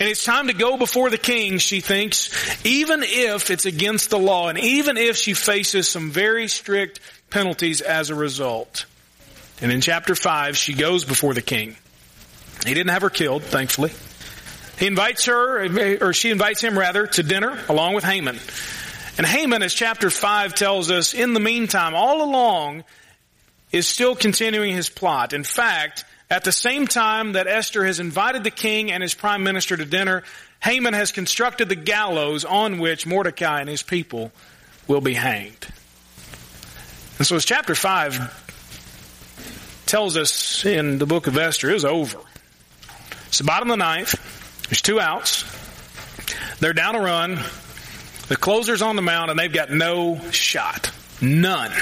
And 0.00 0.08
it's 0.08 0.24
time 0.24 0.46
to 0.46 0.54
go 0.54 0.76
before 0.78 1.10
the 1.10 1.18
king, 1.18 1.58
she 1.58 1.80
thinks, 1.80 2.64
even 2.64 3.02
if 3.02 3.50
it's 3.50 3.66
against 3.66 4.10
the 4.10 4.18
law 4.18 4.48
and 4.48 4.58
even 4.58 4.96
if 4.96 5.16
she 5.16 5.34
faces 5.34 5.88
some 5.88 6.10
very 6.10 6.48
strict 6.48 7.00
penalties 7.28 7.80
as 7.80 8.10
a 8.10 8.14
result. 8.14 8.86
And 9.60 9.70
in 9.70 9.80
chapter 9.80 10.14
5, 10.14 10.56
she 10.56 10.74
goes 10.74 11.04
before 11.04 11.34
the 11.34 11.42
king. 11.42 11.76
He 12.64 12.72
didn't 12.72 12.90
have 12.90 13.02
her 13.02 13.10
killed, 13.10 13.42
thankfully. 13.42 13.90
He 14.78 14.86
invites 14.86 15.26
her, 15.26 16.04
or 16.04 16.12
she 16.12 16.30
invites 16.30 16.60
him 16.60 16.78
rather, 16.78 17.06
to 17.06 17.22
dinner 17.22 17.58
along 17.68 17.94
with 17.94 18.04
Haman. 18.04 18.38
And 19.16 19.26
Haman, 19.26 19.62
as 19.62 19.72
chapter 19.72 20.10
5 20.10 20.54
tells 20.54 20.90
us, 20.90 21.14
in 21.14 21.34
the 21.34 21.40
meantime, 21.40 21.94
all 21.94 22.22
along, 22.22 22.84
is 23.70 23.86
still 23.86 24.16
continuing 24.16 24.74
his 24.74 24.88
plot. 24.88 25.32
In 25.32 25.44
fact, 25.44 26.04
at 26.30 26.42
the 26.42 26.52
same 26.52 26.88
time 26.88 27.32
that 27.32 27.46
Esther 27.46 27.84
has 27.84 28.00
invited 28.00 28.42
the 28.42 28.50
king 28.50 28.90
and 28.90 29.02
his 29.02 29.14
prime 29.14 29.44
minister 29.44 29.76
to 29.76 29.84
dinner, 29.84 30.24
Haman 30.60 30.94
has 30.94 31.12
constructed 31.12 31.68
the 31.68 31.76
gallows 31.76 32.44
on 32.44 32.78
which 32.78 33.06
Mordecai 33.06 33.60
and 33.60 33.68
his 33.68 33.82
people 33.82 34.32
will 34.88 35.00
be 35.00 35.14
hanged. 35.14 35.68
And 37.18 37.26
so 37.26 37.36
as 37.36 37.44
chapter 37.44 37.76
5 37.76 39.84
tells 39.86 40.16
us 40.16 40.64
in 40.64 40.98
the 40.98 41.06
book 41.06 41.28
of 41.28 41.36
Esther, 41.36 41.70
is 41.70 41.84
over. 41.84 42.18
It's 43.28 43.38
the 43.38 43.44
bottom 43.44 43.70
of 43.70 43.78
the 43.78 43.84
ninth. 43.84 44.33
There's 44.68 44.82
two 44.82 45.00
outs. 45.00 45.44
They're 46.60 46.72
down 46.72 46.96
a 46.96 47.00
run. 47.00 47.38
The 48.28 48.36
closer's 48.36 48.82
on 48.82 48.96
the 48.96 49.02
mound 49.02 49.30
and 49.30 49.38
they've 49.38 49.52
got 49.52 49.70
no 49.70 50.18
shot. 50.30 50.90
None. 51.20 51.72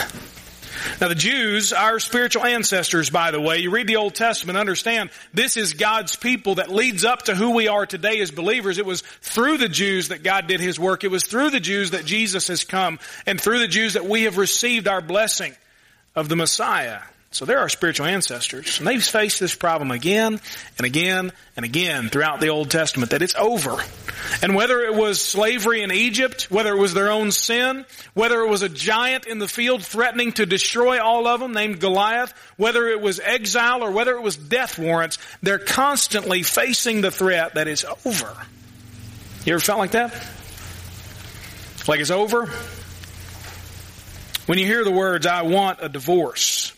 Now 1.01 1.09
the 1.09 1.15
Jews, 1.15 1.73
our 1.73 2.01
spiritual 2.01 2.45
ancestors, 2.45 3.11
by 3.11 3.31
the 3.31 3.41
way, 3.41 3.59
you 3.59 3.71
read 3.71 3.87
the 3.87 3.97
Old 3.97 4.15
Testament, 4.15 4.59
understand 4.59 5.11
this 5.33 5.57
is 5.57 5.75
God's 5.75 6.17
people 6.17 6.57
that 6.57 6.71
leads 6.71 7.05
up 7.05 7.23
to 7.23 7.35
who 7.35 7.51
we 7.53 7.69
are 7.69 7.87
today 7.87 8.21
as 8.21 8.31
believers. 8.31 8.79
It 8.79 8.87
was 8.87 9.03
through 9.21 9.59
the 9.59 9.69
Jews 9.69 10.09
that 10.09 10.23
God 10.23 10.47
did 10.49 10.61
His 10.61 10.81
work. 10.81 11.05
It 11.05 11.11
was 11.11 11.25
through 11.25 11.51
the 11.51 11.61
Jews 11.61 11.93
that 11.93 12.05
Jesus 12.05 12.49
has 12.49 12.65
come 12.65 12.99
and 13.27 13.41
through 13.41 13.61
the 13.61 13.69
Jews 13.69 13.95
that 13.95 14.07
we 14.07 14.25
have 14.25 14.39
received 14.39 14.89
our 14.89 15.01
blessing 15.01 15.55
of 16.15 16.29
the 16.29 16.37
Messiah. 16.37 17.01
So 17.33 17.47
they're 17.47 17.59
our 17.59 17.71
spiritual 17.71 18.07
ancestors. 18.07 18.79
And 18.79 18.87
they've 18.87 19.03
faced 19.03 19.41
this 19.41 19.55
problem 19.55 19.91
again 19.91 20.39
and 20.77 20.87
again 20.87 21.33
and 21.57 21.65
again 21.65 22.11
throughout 22.11 22.41
the 22.41 22.49
Old 22.49 22.71
Testament 22.71 23.13
that 23.13 23.23
it's 23.23 23.35
over. 23.35 23.83
And 24.43 24.55
whether 24.55 24.81
it 24.81 24.95
was 24.95 25.21
slavery 25.21 25.83
in 25.83 25.91
Egypt, 25.91 26.51
whether 26.51 26.75
it 26.75 26.79
was 26.79 26.93
their 26.93 27.11
own 27.11 27.33
sin, 27.33 27.87
whether 28.13 28.41
it 28.43 28.49
was 28.51 28.63
a 28.63 28.69
giant 28.69 29.27
in 29.27 29.39
the 29.39 29.49
field 29.49 29.83
threatening 29.83 30.33
to 30.33 30.45
destroy 30.45 31.03
all 31.03 31.27
of 31.27 31.41
them 31.41 31.55
named 31.55 31.81
Goliath, 31.81 32.35
whether 32.59 32.87
it 32.87 33.01
was 33.01 33.19
exile 33.19 33.83
or 33.83 33.91
whether 33.91 34.13
it 34.13 34.23
was 34.23 34.37
death 34.37 34.79
warrants, 34.79 35.19
they're 35.43 35.59
constantly 35.59 36.43
facing 36.43 37.01
the 37.01 37.11
threat 37.11 37.55
that 37.55 37.67
it's 37.67 37.87
over. 38.05 38.37
You 39.47 39.55
ever 39.55 39.61
felt 39.61 39.79
like 39.79 39.93
that? 39.93 40.13
Like 41.89 42.01
it's 42.01 42.11
over? 42.11 42.47
When 44.47 44.59
you 44.59 44.67
hear 44.67 44.85
the 44.85 44.93
words, 44.93 45.27
I 45.27 45.43
want 45.43 45.79
a 45.81 45.89
divorce, 45.89 46.73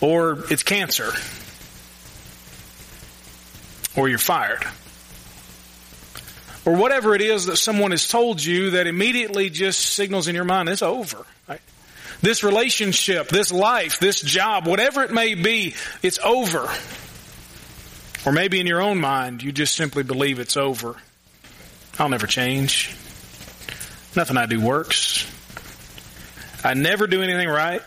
or 0.00 0.44
it's 0.50 0.62
cancer, 0.62 1.12
or 3.96 4.08
you're 4.08 4.18
fired, 4.18 4.64
or 6.64 6.76
whatever 6.76 7.14
it 7.14 7.20
is 7.20 7.46
that 7.46 7.56
someone 7.56 7.90
has 7.90 8.08
told 8.08 8.42
you 8.42 8.70
that 8.70 8.86
immediately 8.86 9.50
just 9.50 9.80
signals 9.80 10.28
in 10.28 10.34
your 10.34 10.44
mind 10.44 10.68
it's 10.68 10.82
over. 10.82 11.24
Right? 11.48 11.60
This 12.20 12.42
relationship, 12.42 13.28
this 13.28 13.52
life, 13.52 13.98
this 13.98 14.20
job, 14.20 14.66
whatever 14.66 15.02
it 15.02 15.10
may 15.10 15.34
be, 15.34 15.74
it's 16.02 16.18
over. 16.18 16.68
Or 18.26 18.32
maybe 18.32 18.60
in 18.60 18.66
your 18.66 18.80
own 18.80 18.98
mind, 18.98 19.42
you 19.42 19.52
just 19.52 19.74
simply 19.74 20.02
believe 20.02 20.38
it's 20.38 20.56
over. 20.56 20.96
I'll 21.98 22.08
never 22.08 22.26
change. 22.26 22.88
Nothing 24.16 24.36
I 24.36 24.46
do 24.46 24.60
works. 24.60 25.30
I 26.64 26.72
never 26.74 27.06
do 27.06 27.22
anything 27.22 27.48
right. 27.48 27.82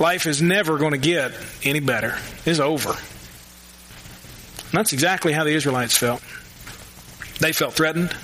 Life 0.00 0.26
is 0.26 0.42
never 0.42 0.78
going 0.78 0.92
to 0.92 0.98
get 0.98 1.32
any 1.62 1.80
better. 1.80 2.18
It's 2.44 2.58
over. 2.58 2.90
And 2.90 4.72
that's 4.72 4.92
exactly 4.92 5.32
how 5.32 5.44
the 5.44 5.54
Israelites 5.54 5.96
felt. 5.96 6.20
They 7.38 7.52
felt 7.52 7.74
threatened. 7.74 8.14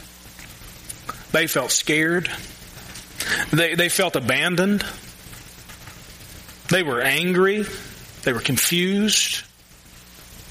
They 1.33 1.47
felt 1.47 1.71
scared. 1.71 2.31
They, 3.53 3.75
they 3.75 3.89
felt 3.89 4.17
abandoned. 4.17 4.85
They 6.69 6.83
were 6.83 7.01
angry. 7.01 7.65
They 8.23 8.33
were 8.33 8.41
confused. 8.41 9.45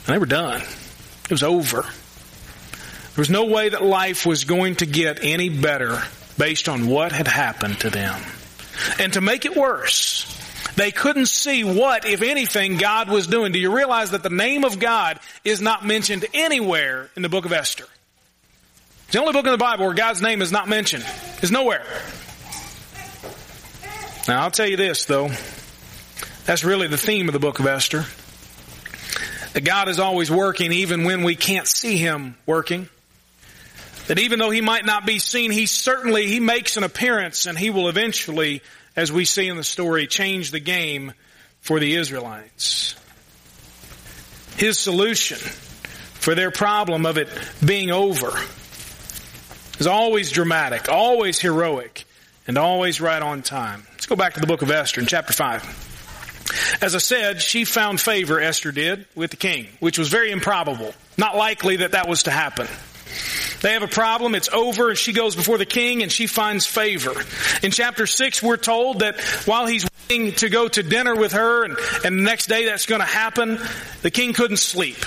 And 0.06 0.16
they 0.16 0.20
were 0.20 0.26
done. 0.26 0.62
It 0.62 1.32
was 1.32 1.44
over. 1.44 1.82
There 1.82 3.22
was 3.22 3.30
no 3.30 3.46
way 3.46 3.70
that 3.70 3.84
life 3.84 4.26
was 4.26 4.46
going 4.46 4.78
to 4.78 4.86
get 4.86 5.20
any 5.22 5.50
better 5.50 6.02
based 6.38 6.70
on 6.70 6.88
what 6.88 7.12
had 7.12 7.28
happened 7.28 7.82
to 7.82 7.90
them. 7.90 8.22
And 8.98 9.12
to 9.14 9.22
make 9.22 9.46
it 9.46 9.58
worse, 9.58 10.26
they 10.80 10.92
couldn't 10.92 11.26
see 11.26 11.66
what, 11.66 12.06
if 12.06 12.22
anything, 12.22 12.78
God 12.78 13.10
was 13.10 13.28
doing. 13.28 13.52
Do 13.52 13.60
you 13.60 13.76
realize 13.76 14.12
that 14.12 14.24
the 14.24 14.30
name 14.30 14.64
of 14.64 14.80
God 14.80 15.20
is 15.44 15.60
not 15.60 15.86
mentioned 15.86 16.26
anywhere 16.34 17.10
in 17.18 17.22
the 17.22 17.28
book 17.28 17.46
of 17.46 17.52
Esther? 17.52 17.86
It's 19.04 19.14
the 19.14 19.20
only 19.20 19.34
book 19.34 19.46
in 19.46 19.52
the 19.52 19.58
Bible 19.58 19.86
where 19.88 19.94
God's 19.94 20.22
name 20.22 20.42
is 20.42 20.54
not 20.54 20.70
mentioned. 20.70 21.04
It's 21.42 21.52
nowhere. 21.52 21.84
Now, 24.26 24.44
I'll 24.44 24.52
tell 24.52 24.68
you 24.68 24.78
this, 24.78 25.04
though. 25.04 25.30
That's 26.46 26.64
really 26.64 26.88
the 26.88 26.98
theme 26.98 27.28
of 27.28 27.34
the 27.34 27.40
book 27.40 27.60
of 27.60 27.68
Esther. 27.68 28.06
That 29.54 29.66
God 29.66 29.90
is 29.90 30.00
always 30.00 30.32
working 30.32 30.72
even 30.72 31.04
when 31.04 31.24
we 31.24 31.36
can't 31.36 31.68
see 31.68 31.98
Him 31.98 32.38
working. 32.46 32.88
That 34.08 34.20
even 34.20 34.40
though 34.40 34.52
He 34.52 34.62
might 34.62 34.86
not 34.86 35.06
be 35.06 35.20
seen, 35.20 35.52
He 35.52 35.66
certainly, 35.66 36.28
He 36.28 36.40
makes 36.40 36.78
an 36.78 36.84
appearance 36.84 37.48
and 37.48 37.58
He 37.58 37.70
will 37.70 37.90
eventually, 37.90 38.62
as 39.00 39.14
we 39.14 39.24
see 39.24 39.48
in 39.48 39.56
the 39.56 39.64
story, 39.64 40.08
change 40.08 40.52
the 40.52 40.60
game 40.60 41.14
for 41.62 41.80
the 41.80 41.96
Israelites. 41.96 42.96
His 44.58 44.78
solution 44.78 45.38
for 45.38 46.36
their 46.36 46.52
problem 46.52 47.06
of 47.06 47.18
it 47.18 47.30
being 47.66 47.92
over 47.92 48.30
is 49.80 49.88
always 49.88 50.32
dramatic, 50.32 50.90
always 50.90 51.40
heroic, 51.40 52.04
and 52.46 52.58
always 52.58 53.00
right 53.00 53.22
on 53.22 53.42
time. 53.42 53.88
Let's 53.92 54.06
go 54.06 54.18
back 54.18 54.34
to 54.34 54.42
the 54.42 54.48
book 54.48 54.64
of 54.64 54.70
Esther 54.70 55.00
in 55.00 55.08
chapter 55.08 55.32
5. 55.32 56.80
As 56.82 56.94
I 56.94 56.98
said, 56.98 57.42
she 57.42 57.64
found 57.64 58.02
favor, 58.02 58.42
Esther 58.42 58.74
did, 58.74 59.06
with 59.16 59.32
the 59.32 59.38
king, 59.38 59.68
which 59.80 59.98
was 59.98 60.10
very 60.10 60.30
improbable. 60.30 60.94
Not 61.18 61.38
likely 61.38 61.78
that 61.78 61.94
that 61.94 62.10
was 62.10 62.24
to 62.24 62.32
happen. 62.32 62.68
They 63.62 63.74
have 63.74 63.84
a 63.84 63.88
problem, 63.88 64.36
it's 64.36 64.50
over, 64.50 64.96
she 64.96 65.12
goes 65.12 65.36
before 65.36 65.58
the 65.58 65.66
king 65.66 66.02
and 66.02 66.12
she 66.12 66.28
finds 66.28 66.66
favor. 66.66 67.14
In 67.62 67.72
chapter 67.72 68.08
6, 68.08 68.42
we're 68.42 68.58
told 68.58 69.00
that 69.00 69.20
while 69.46 69.66
he's 69.68 69.86
waiting 70.10 70.34
to 70.36 70.50
go 70.50 70.68
to 70.68 70.82
dinner 70.82 71.16
with 71.16 71.34
her 71.34 71.66
and, 71.66 71.78
and 72.06 72.20
the 72.20 72.24
next 72.24 72.48
day 72.48 72.66
that's 72.66 72.86
going 72.86 73.02
to 73.02 73.08
happen, 73.08 73.60
the 74.02 74.12
king 74.12 74.34
couldn't 74.34 74.58
sleep. 74.58 74.98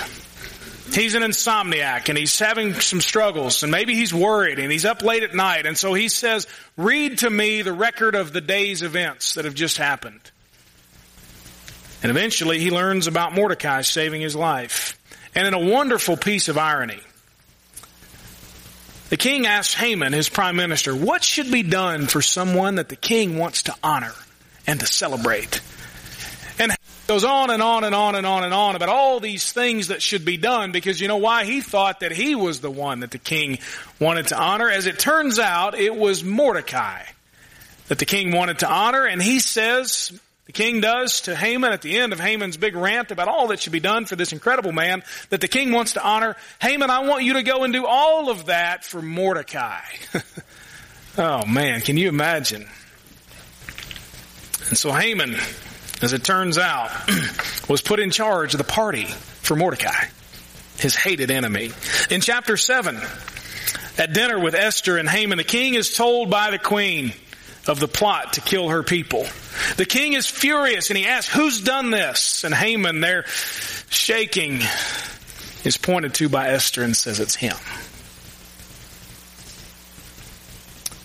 He's 0.93 1.15
an 1.15 1.23
insomniac 1.23 2.09
and 2.09 2.17
he's 2.17 2.37
having 2.37 2.75
some 2.75 3.01
struggles 3.01 3.63
and 3.63 3.71
maybe 3.71 3.95
he's 3.95 4.13
worried 4.13 4.59
and 4.59 4.71
he's 4.71 4.85
up 4.85 5.01
late 5.01 5.23
at 5.23 5.33
night 5.33 5.65
and 5.65 5.75
so 5.75 5.95
he 5.95 6.07
says, 6.07 6.45
read 6.77 7.19
to 7.19 7.29
me 7.29 7.63
the 7.63 7.73
record 7.73 8.13
of 8.13 8.33
the 8.33 8.41
day's 8.41 8.83
events 8.83 9.33
that 9.33 9.45
have 9.45 9.55
just 9.55 9.77
happened. 9.77 10.21
And 12.03 12.11
eventually 12.11 12.59
he 12.59 12.69
learns 12.69 13.07
about 13.07 13.33
Mordecai 13.33 13.81
saving 13.81 14.21
his 14.21 14.35
life. 14.35 14.99
And 15.33 15.47
in 15.47 15.53
a 15.55 15.59
wonderful 15.59 16.17
piece 16.17 16.49
of 16.49 16.57
irony, 16.57 16.99
the 19.13 19.17
king 19.17 19.45
asks 19.45 19.75
Haman, 19.75 20.11
his 20.11 20.27
prime 20.27 20.55
minister, 20.55 20.95
what 20.95 21.23
should 21.23 21.51
be 21.51 21.61
done 21.61 22.07
for 22.07 22.19
someone 22.19 22.77
that 22.77 22.89
the 22.89 22.95
king 22.95 23.37
wants 23.37 23.61
to 23.61 23.75
honor 23.83 24.11
and 24.65 24.79
to 24.79 24.87
celebrate? 24.87 25.61
And 26.57 26.71
goes 27.05 27.23
on 27.23 27.51
and 27.51 27.61
on 27.61 27.83
and 27.83 27.93
on 27.93 28.15
and 28.15 28.25
on 28.25 28.43
and 28.43 28.55
on 28.55 28.75
about 28.75 28.89
all 28.89 29.19
these 29.19 29.51
things 29.53 29.89
that 29.89 30.01
should 30.01 30.25
be 30.25 30.37
done 30.37 30.71
because 30.71 30.99
you 30.99 31.07
know 31.07 31.17
why? 31.17 31.45
He 31.45 31.61
thought 31.61 31.99
that 31.99 32.11
he 32.11 32.33
was 32.33 32.59
the 32.59 32.71
one 32.71 33.01
that 33.01 33.11
the 33.11 33.19
king 33.19 33.59
wanted 33.99 34.29
to 34.29 34.35
honor. 34.35 34.67
As 34.67 34.87
it 34.87 34.97
turns 34.97 35.37
out, 35.37 35.77
it 35.77 35.95
was 35.95 36.23
Mordecai 36.23 37.03
that 37.89 37.99
the 37.99 38.05
king 38.05 38.31
wanted 38.31 38.57
to 38.59 38.67
honor 38.67 39.05
and 39.05 39.21
he 39.21 39.37
says, 39.37 40.19
the 40.45 40.51
king 40.51 40.81
does 40.81 41.21
to 41.21 41.35
Haman 41.35 41.71
at 41.71 41.81
the 41.81 41.97
end 41.97 42.11
of 42.11 42.19
Haman's 42.19 42.57
big 42.57 42.75
rant 42.75 43.11
about 43.11 43.29
all 43.29 43.47
that 43.47 43.61
should 43.61 43.71
be 43.71 43.79
done 43.79 44.05
for 44.05 44.17
this 44.17 44.33
incredible 44.33 44.73
man 44.73 45.03
that 45.29 45.39
the 45.39 45.47
king 45.47 45.71
wants 45.71 45.93
to 45.93 46.03
honor. 46.03 46.35
Haman, 46.61 46.89
I 46.89 47.07
want 47.07 47.23
you 47.23 47.33
to 47.33 47.43
go 47.43 47.63
and 47.63 47.71
do 47.71 47.85
all 47.85 48.29
of 48.29 48.47
that 48.47 48.83
for 48.83 49.01
Mordecai. 49.01 49.79
oh 51.17 51.45
man, 51.45 51.79
can 51.79 51.95
you 51.95 52.09
imagine? 52.09 52.67
And 54.67 54.77
so 54.77 54.91
Haman, 54.91 55.35
as 56.01 56.11
it 56.11 56.25
turns 56.25 56.57
out, 56.57 56.89
was 57.69 57.81
put 57.81 58.01
in 58.01 58.11
charge 58.11 58.53
of 58.53 58.57
the 58.57 58.65
party 58.65 59.05
for 59.05 59.55
Mordecai, 59.55 60.07
his 60.77 60.93
hated 60.93 61.31
enemy. 61.31 61.71
In 62.09 62.19
chapter 62.19 62.57
7, 62.57 62.99
at 63.97 64.13
dinner 64.13 64.39
with 64.39 64.55
Esther 64.55 64.97
and 64.97 65.07
Haman, 65.07 65.37
the 65.37 65.43
king 65.45 65.75
is 65.75 65.95
told 65.95 66.29
by 66.29 66.51
the 66.51 66.59
queen, 66.59 67.13
of 67.67 67.79
the 67.79 67.87
plot 67.87 68.33
to 68.33 68.41
kill 68.41 68.69
her 68.69 68.83
people. 68.83 69.25
The 69.77 69.85
king 69.85 70.13
is 70.13 70.27
furious 70.27 70.89
and 70.89 70.97
he 70.97 71.05
asks, 71.05 71.33
who's 71.33 71.61
done 71.61 71.91
this? 71.91 72.43
And 72.43 72.53
Haman, 72.53 72.99
there 72.99 73.25
shaking, 73.89 74.61
is 75.63 75.77
pointed 75.77 76.13
to 76.15 76.29
by 76.29 76.49
Esther 76.49 76.83
and 76.83 76.95
says 76.95 77.19
it's 77.19 77.35
him. 77.35 77.55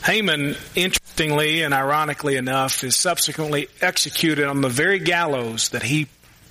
Haman, 0.05 0.57
interestingly 0.75 1.63
and 1.63 1.75
ironically 1.75 2.37
enough, 2.37 2.83
is 2.83 2.97
subsequently 2.97 3.69
executed 3.81 4.47
on 4.47 4.63
the 4.63 4.69
very 4.69 4.99
gallows 4.99 5.71
that 5.71 5.83
he 5.83 6.07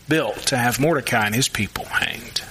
built 0.07 0.37
to 0.37 0.57
have 0.57 0.79
Mordecai 0.79 1.25
and 1.25 1.35
his 1.35 1.49
people 1.49 1.85
hanged. 1.85 2.43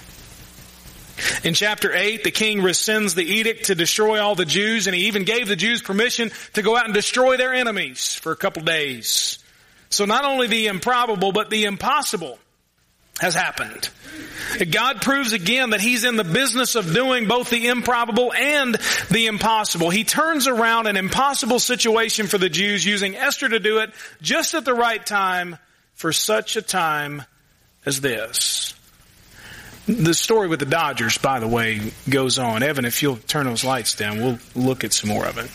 In 1.43 1.53
chapter 1.53 1.93
8, 1.93 2.23
the 2.23 2.31
king 2.31 2.59
rescinds 2.59 3.15
the 3.15 3.23
edict 3.23 3.65
to 3.65 3.75
destroy 3.75 4.21
all 4.21 4.35
the 4.35 4.45
Jews, 4.45 4.87
and 4.87 4.95
he 4.95 5.07
even 5.07 5.23
gave 5.23 5.47
the 5.47 5.55
Jews 5.55 5.81
permission 5.81 6.31
to 6.53 6.61
go 6.61 6.77
out 6.77 6.85
and 6.85 6.93
destroy 6.93 7.37
their 7.37 7.53
enemies 7.53 8.13
for 8.13 8.31
a 8.31 8.35
couple 8.35 8.63
days. 8.63 9.39
So 9.89 10.05
not 10.05 10.25
only 10.25 10.47
the 10.47 10.67
improbable, 10.67 11.31
but 11.31 11.49
the 11.49 11.65
impossible 11.65 12.39
has 13.19 13.33
happened. 13.33 13.89
God 14.71 15.01
proves 15.01 15.33
again 15.33 15.71
that 15.71 15.81
He's 15.81 16.03
in 16.03 16.15
the 16.15 16.23
business 16.23 16.75
of 16.75 16.93
doing 16.93 17.27
both 17.27 17.49
the 17.49 17.67
improbable 17.67 18.33
and 18.33 18.75
the 19.09 19.27
impossible. 19.27 19.89
He 19.89 20.03
turns 20.03 20.47
around 20.47 20.87
an 20.87 20.97
impossible 20.97 21.59
situation 21.59 22.27
for 22.27 22.37
the 22.37 22.49
Jews 22.49 22.85
using 22.85 23.15
Esther 23.15 23.49
to 23.49 23.59
do 23.59 23.79
it 23.79 23.91
just 24.21 24.53
at 24.53 24.65
the 24.65 24.73
right 24.73 25.03
time 25.03 25.57
for 25.95 26.11
such 26.13 26.55
a 26.55 26.61
time 26.61 27.23
as 27.85 28.01
this. 28.01 28.76
The 29.87 30.13
story 30.13 30.49
with 30.49 30.59
the 30.59 30.65
Dodgers, 30.65 31.17
by 31.17 31.39
the 31.39 31.47
way, 31.47 31.93
goes 32.09 32.39
on. 32.39 32.61
Evan, 32.61 32.83
if 32.83 33.01
you'll 33.01 33.15
turn 33.15 33.45
those 33.45 33.63
lights 33.63 33.95
down, 33.95 34.17
we'll 34.17 34.39
look 34.53 34.83
at 34.83 34.91
some 34.91 35.09
more 35.09 35.25
of 35.25 35.37
it. 35.37 35.49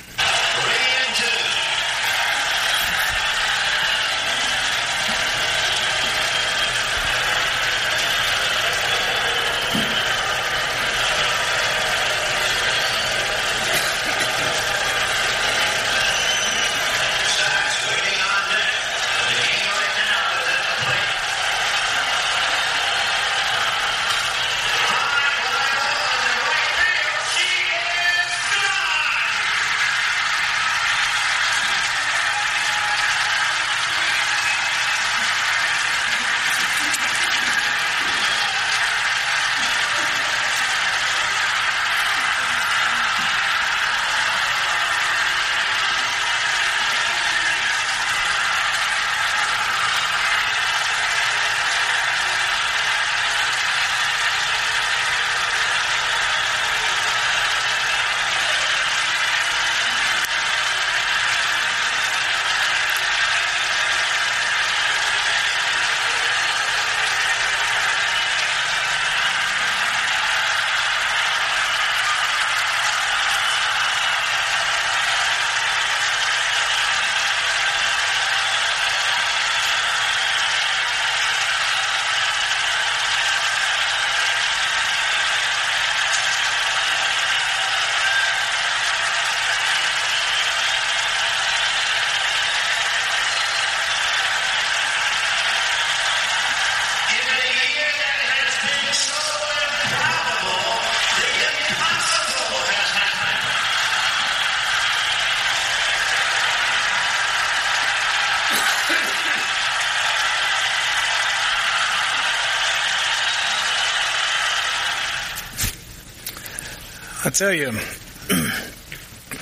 I 117.25 117.31
tell 117.31 117.53
you, 117.53 117.71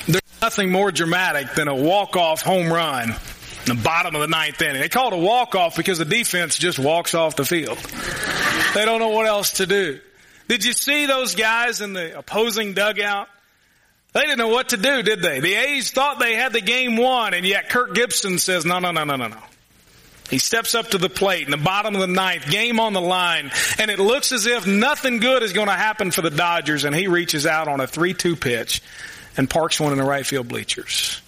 there's 0.07 0.21
nothing 0.43 0.71
more 0.71 0.93
dramatic 0.93 1.55
than 1.55 1.69
a 1.69 1.75
walk-off 1.75 2.43
home 2.43 2.71
run 2.71 3.11
in 3.11 3.77
the 3.77 3.83
bottom 3.83 4.15
of 4.15 4.21
the 4.21 4.29
ninth 4.29 4.61
inning. 4.61 4.83
They 4.83 4.91
call 4.91 5.09
it 5.09 5.15
a 5.15 5.19
walk-off 5.19 5.77
because 5.77 5.99
the 5.99 6.05
defense 6.05 6.59
just 6.59 6.79
walks 6.79 7.15
off 7.15 7.37
the 7.37 7.45
field. 7.45 7.79
They 8.75 8.85
don't 8.85 9.01
know 9.01 9.09
what 9.09 9.27
else 9.27 9.53
to 9.53 9.67
do. 9.67 9.99
Did 10.49 10.65
you 10.65 10.73
see 10.75 11.07
those 11.07 11.35
guys 11.35 11.81
in 11.81 11.95
the 11.95 12.19
opposing 12.19 12.75
dugout? 12.75 13.29
They 14.13 14.23
didn't 14.23 14.39
know 14.39 14.49
what 14.49 14.71
to 14.71 14.77
do, 14.77 15.03
did 15.03 15.23
they? 15.23 15.41
The 15.41 15.55
A's 15.55 15.91
thought 15.91 16.19
they 16.19 16.35
had 16.35 16.53
the 16.53 16.61
game 16.61 16.97
won, 16.97 17.33
and 17.33 17.47
yet 17.47 17.71
Kirk 17.71 17.95
Gibson 17.95 18.39
says, 18.39 18.67
no, 18.67 18.81
no, 18.81 18.91
no, 18.91 19.05
no, 19.05 19.17
no, 19.17 19.29
no. 19.29 19.39
He 20.31 20.39
steps 20.39 20.77
up 20.77 20.91
to 20.91 20.99
the 20.99 21.11
plate 21.11 21.45
in 21.45 21.51
the 21.51 21.57
bottom 21.57 21.95
of 21.95 22.01
the 22.01 22.07
ninth, 22.07 22.49
game 22.49 22.79
on 22.79 22.93
the 22.93 23.01
line, 23.01 23.51
and 23.79 23.91
it 23.91 23.99
looks 23.99 24.31
as 24.31 24.47
if 24.47 24.67
nothing 24.67 25.19
good 25.19 25.43
is 25.43 25.53
going 25.53 25.67
to 25.67 25.73
happen 25.73 26.13
for 26.13 26.23
the 26.23 26.31
Dodgers, 26.31 26.85
and 26.85 26.95
he 26.95 27.09
reaches 27.09 27.47
out 27.47 27.67
on 27.67 27.81
a 27.81 27.87
3-2 27.87 28.41
pitch 28.41 28.81
and 29.37 29.51
parks 29.51 29.81
one 29.81 29.93
in 29.93 29.99
the 29.99 30.05
right 30.05 30.25
field 30.25 30.49
bleachers. 30.49 31.21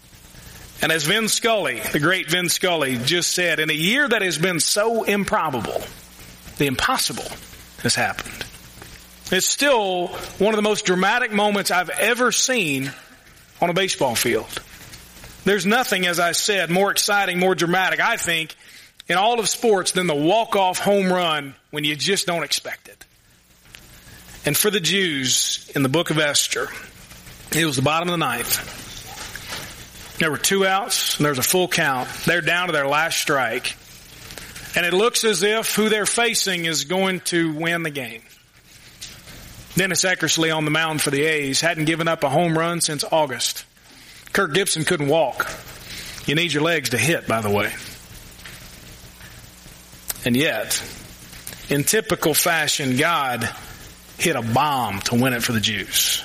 And 0.80 0.90
as 0.92 1.04
Vin 1.04 1.28
Scully, 1.28 1.80
the 1.80 2.00
great 2.00 2.30
Vin 2.30 2.48
Scully, 2.48 2.96
just 2.98 3.32
said, 3.32 3.60
in 3.60 3.70
a 3.70 3.74
year 3.74 4.08
that 4.08 4.22
has 4.22 4.38
been 4.38 4.60
so 4.60 5.02
improbable, 5.04 5.82
the 6.58 6.66
impossible 6.66 7.28
has 7.82 7.94
happened. 7.94 8.44
It's 9.30 9.46
still 9.46 10.08
one 10.38 10.52
of 10.52 10.56
the 10.56 10.62
most 10.62 10.84
dramatic 10.84 11.32
moments 11.32 11.70
I've 11.70 11.90
ever 11.90 12.32
seen 12.32 12.92
on 13.60 13.70
a 13.70 13.74
baseball 13.74 14.14
field. 14.14 14.60
There's 15.44 15.66
nothing, 15.66 16.06
as 16.06 16.20
I 16.20 16.32
said, 16.32 16.70
more 16.70 16.90
exciting, 16.90 17.38
more 17.38 17.54
dramatic, 17.54 18.00
I 18.00 18.16
think, 18.16 18.54
in 19.08 19.16
all 19.16 19.40
of 19.40 19.48
sports 19.48 19.92
than 19.92 20.06
the 20.06 20.14
walk-off 20.14 20.78
home 20.78 21.12
run 21.12 21.54
when 21.70 21.84
you 21.84 21.96
just 21.96 22.26
don't 22.26 22.44
expect 22.44 22.88
it. 22.88 23.04
And 24.44 24.56
for 24.56 24.70
the 24.70 24.80
Jews 24.80 25.70
in 25.74 25.82
the 25.82 25.88
book 25.88 26.10
of 26.10 26.18
Esther, 26.18 26.68
it 27.54 27.64
was 27.64 27.76
the 27.76 27.82
bottom 27.82 28.08
of 28.08 28.12
the 28.12 28.18
ninth. 28.18 28.80
There 30.18 30.30
were 30.30 30.38
two 30.38 30.66
outs 30.66 31.16
and 31.16 31.26
there's 31.26 31.38
a 31.38 31.42
full 31.42 31.68
count. 31.68 32.08
They're 32.26 32.40
down 32.40 32.66
to 32.68 32.72
their 32.72 32.86
last 32.86 33.18
strike. 33.18 33.76
And 34.74 34.86
it 34.86 34.94
looks 34.94 35.24
as 35.24 35.42
if 35.42 35.74
who 35.74 35.88
they're 35.88 36.06
facing 36.06 36.64
is 36.64 36.84
going 36.84 37.20
to 37.20 37.52
win 37.52 37.82
the 37.82 37.90
game. 37.90 38.22
Dennis 39.74 40.04
Eckersley 40.04 40.54
on 40.54 40.64
the 40.64 40.70
mound 40.70 41.02
for 41.02 41.10
the 41.10 41.24
A's 41.24 41.60
hadn't 41.60 41.84
given 41.86 42.08
up 42.08 42.24
a 42.24 42.28
home 42.28 42.56
run 42.56 42.80
since 42.80 43.04
August. 43.04 43.64
Kirk 44.32 44.54
Gibson 44.54 44.84
couldn't 44.84 45.08
walk. 45.08 45.50
You 46.26 46.34
need 46.34 46.52
your 46.52 46.62
legs 46.62 46.90
to 46.90 46.98
hit, 46.98 47.26
by 47.26 47.40
the 47.40 47.50
way. 47.50 47.72
And 50.24 50.36
yet, 50.36 50.82
in 51.68 51.84
typical 51.84 52.34
fashion, 52.34 52.96
God 52.96 53.48
hit 54.18 54.36
a 54.36 54.42
bomb 54.42 55.00
to 55.00 55.16
win 55.16 55.32
it 55.32 55.42
for 55.42 55.52
the 55.52 55.60
Jews. 55.60 56.22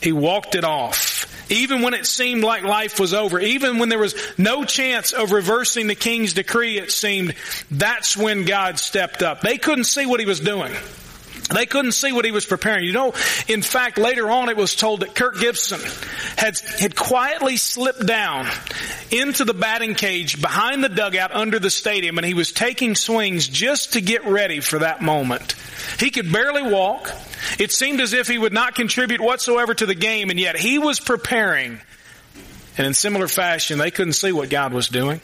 He 0.00 0.12
walked 0.12 0.54
it 0.54 0.64
off. 0.64 1.30
Even 1.50 1.82
when 1.82 1.94
it 1.94 2.06
seemed 2.06 2.42
like 2.42 2.62
life 2.62 2.98
was 2.98 3.12
over, 3.14 3.38
even 3.38 3.78
when 3.78 3.90
there 3.90 3.98
was 3.98 4.14
no 4.38 4.64
chance 4.64 5.12
of 5.12 5.30
reversing 5.30 5.86
the 5.86 5.94
king's 5.94 6.32
decree, 6.32 6.78
it 6.78 6.90
seemed 6.90 7.34
that's 7.70 8.16
when 8.16 8.44
God 8.44 8.78
stepped 8.78 9.22
up. 9.22 9.42
They 9.42 9.58
couldn't 9.58 9.84
see 9.84 10.06
what 10.06 10.20
he 10.20 10.26
was 10.26 10.40
doing. 10.40 10.72
They 11.52 11.66
couldn't 11.66 11.92
see 11.92 12.12
what 12.12 12.24
he 12.24 12.30
was 12.30 12.46
preparing. 12.46 12.84
You 12.84 12.92
know, 12.92 13.14
in 13.48 13.60
fact, 13.60 13.98
later 13.98 14.30
on 14.30 14.48
it 14.48 14.56
was 14.56 14.74
told 14.74 15.00
that 15.00 15.14
Kirk 15.14 15.38
Gibson 15.38 15.80
had, 16.36 16.58
had 16.78 16.96
quietly 16.96 17.58
slipped 17.58 18.06
down 18.06 18.46
into 19.10 19.44
the 19.44 19.52
batting 19.52 19.94
cage 19.94 20.40
behind 20.40 20.82
the 20.82 20.88
dugout 20.88 21.32
under 21.32 21.58
the 21.58 21.68
stadium 21.68 22.16
and 22.16 22.26
he 22.26 22.32
was 22.32 22.52
taking 22.52 22.94
swings 22.94 23.46
just 23.46 23.92
to 23.92 24.00
get 24.00 24.24
ready 24.24 24.60
for 24.60 24.78
that 24.78 25.02
moment. 25.02 25.54
He 25.98 26.10
could 26.10 26.32
barely 26.32 26.62
walk. 26.62 27.10
It 27.58 27.72
seemed 27.72 28.00
as 28.00 28.14
if 28.14 28.26
he 28.26 28.38
would 28.38 28.54
not 28.54 28.74
contribute 28.74 29.20
whatsoever 29.20 29.74
to 29.74 29.86
the 29.86 29.94
game 29.94 30.30
and 30.30 30.40
yet 30.40 30.56
he 30.56 30.78
was 30.78 30.98
preparing. 30.98 31.78
And 32.78 32.86
in 32.86 32.94
similar 32.94 33.28
fashion, 33.28 33.78
they 33.78 33.90
couldn't 33.90 34.14
see 34.14 34.32
what 34.32 34.48
God 34.48 34.72
was 34.72 34.88
doing. 34.88 35.20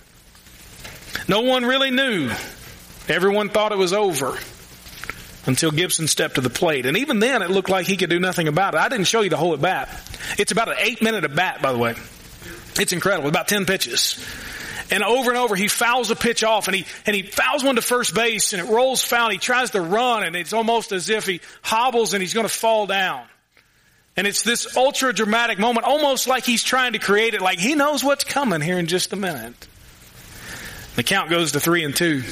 No 1.29 1.41
one 1.41 1.65
really 1.65 1.91
knew. 1.91 2.31
Everyone 3.09 3.49
thought 3.49 3.73
it 3.73 3.79
was 3.79 3.95
over 3.95 4.37
until 5.47 5.71
Gibson 5.71 6.07
stepped 6.07 6.35
to 6.37 6.41
the 6.41 6.51
plate. 6.51 6.87
And 6.87 6.97
even 6.97 7.19
then, 7.19 7.43
it 7.43 7.51
looked 7.51 7.71
like 7.71 7.87
he 7.87 7.97
could 7.97 8.11
do 8.11 8.21
nothing 8.21 8.49
about 8.49 8.75
it. 8.75 8.79
I 8.81 8.89
didn't 8.89 9.07
show 9.07 9.23
you 9.23 9.31
the 9.31 9.37
whole 9.37 9.55
at 9.55 9.61
bat. 9.61 9.89
It's 10.39 10.53
about 10.53 10.69
an 10.69 10.77
eight 10.79 11.03
minute 11.03 11.25
at 11.25 11.35
bat, 11.35 11.63
by 11.63 11.73
the 11.73 11.79
way. 11.79 11.95
It's 12.79 12.93
incredible. 12.93 13.29
About 13.29 13.49
10 13.49 13.67
pitches. 13.67 14.25
And 14.91 15.05
over 15.05 15.31
and 15.31 15.39
over, 15.39 15.55
he 15.55 15.69
fouls 15.69 16.11
a 16.11 16.17
pitch 16.17 16.43
off 16.43 16.67
and 16.67 16.75
he, 16.75 16.85
and 17.07 17.15
he 17.15 17.23
fouls 17.23 17.63
one 17.63 17.77
to 17.77 17.83
first 17.83 18.15
base 18.15 18.53
and 18.53 18.61
it 18.61 18.71
rolls 18.71 19.05
foul 19.05 19.27
and 19.27 19.33
he 19.33 19.39
tries 19.39 19.71
to 19.71 19.81
run 19.81 20.25
and 20.25 20.35
it's 20.35 20.53
almost 20.53 20.91
as 20.91 21.09
if 21.11 21.27
he 21.27 21.41
hobbles 21.63 22.13
and 22.13 22.21
he's 22.21 22.35
going 22.35 22.47
to 22.47 22.53
fall 22.53 22.87
down. 22.87 23.25
And 24.17 24.27
it's 24.27 24.43
this 24.43 24.77
ultra 24.77 25.13
dramatic 25.13 25.59
moment, 25.59 25.87
almost 25.87 26.27
like 26.27 26.45
he's 26.45 26.65
trying 26.65 26.95
to 26.95 26.99
create 26.99 27.35
it, 27.35 27.41
like 27.41 27.61
he 27.61 27.77
knows 27.77 28.03
what's 28.03 28.25
coming 28.25 28.61
here 28.61 28.79
in 28.79 28.87
just 28.87 29.13
a 29.13 29.17
minute. 29.17 29.69
The 30.97 31.05
count 31.05 31.31
goes 31.31 31.53
to 31.53 31.61
three 31.61 31.85
and 31.85 31.95
two. 31.95 32.25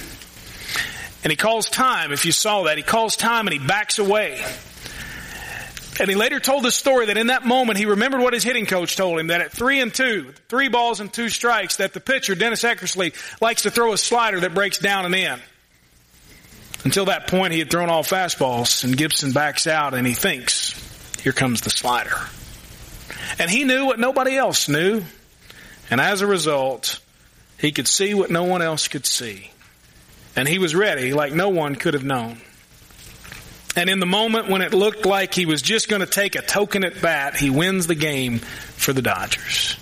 And 1.24 1.30
he 1.30 1.36
calls 1.36 1.68
time, 1.68 2.12
if 2.12 2.24
you 2.24 2.32
saw 2.32 2.64
that. 2.64 2.76
He 2.76 2.82
calls 2.82 3.16
time 3.16 3.46
and 3.46 3.52
he 3.52 3.66
backs 3.66 3.98
away. 3.98 4.44
And 6.00 6.08
he 6.08 6.14
later 6.14 6.38
told 6.38 6.62
the 6.62 6.70
story 6.70 7.06
that 7.06 7.16
in 7.16 7.26
that 7.26 7.44
moment 7.44 7.76
he 7.76 7.86
remembered 7.86 8.20
what 8.20 8.32
his 8.32 8.44
hitting 8.44 8.66
coach 8.66 8.96
told 8.96 9.18
him 9.18 9.28
that 9.28 9.40
at 9.40 9.50
three 9.50 9.80
and 9.80 9.92
two, 9.92 10.32
three 10.48 10.68
balls 10.68 11.00
and 11.00 11.12
two 11.12 11.28
strikes, 11.28 11.78
that 11.78 11.92
the 11.92 12.00
pitcher, 12.00 12.36
Dennis 12.36 12.62
Eckersley, 12.62 13.14
likes 13.40 13.62
to 13.62 13.70
throw 13.70 13.92
a 13.92 13.98
slider 13.98 14.38
that 14.40 14.54
breaks 14.54 14.78
down 14.78 15.06
and 15.06 15.14
in. 15.14 15.40
Until 16.84 17.06
that 17.06 17.26
point 17.26 17.52
he 17.52 17.58
had 17.58 17.70
thrown 17.70 17.88
all 17.88 18.04
fastballs 18.04 18.84
and 18.84 18.96
Gibson 18.96 19.32
backs 19.32 19.66
out 19.66 19.94
and 19.94 20.06
he 20.06 20.14
thinks, 20.14 20.72
here 21.20 21.32
comes 21.32 21.62
the 21.62 21.70
slider. 21.70 22.16
And 23.40 23.50
he 23.50 23.64
knew 23.64 23.86
what 23.86 23.98
nobody 23.98 24.36
else 24.36 24.68
knew. 24.68 25.02
And 25.90 26.00
as 26.00 26.20
a 26.20 26.26
result, 26.28 27.00
he 27.58 27.72
could 27.72 27.88
see 27.88 28.14
what 28.14 28.30
no 28.30 28.44
one 28.44 28.62
else 28.62 28.86
could 28.86 29.04
see. 29.04 29.50
And 30.36 30.48
he 30.48 30.58
was 30.58 30.74
ready 30.74 31.12
like 31.12 31.32
no 31.32 31.48
one 31.48 31.74
could 31.74 31.94
have 31.94 32.04
known. 32.04 32.40
And 33.76 33.88
in 33.88 34.00
the 34.00 34.06
moment 34.06 34.48
when 34.48 34.62
it 34.62 34.74
looked 34.74 35.06
like 35.06 35.34
he 35.34 35.46
was 35.46 35.62
just 35.62 35.88
going 35.88 36.00
to 36.00 36.06
take 36.06 36.34
a 36.34 36.42
token 36.42 36.84
at 36.84 37.00
bat, 37.00 37.36
he 37.36 37.50
wins 37.50 37.86
the 37.86 37.94
game 37.94 38.38
for 38.38 38.92
the 38.92 39.02
Dodgers. 39.02 39.76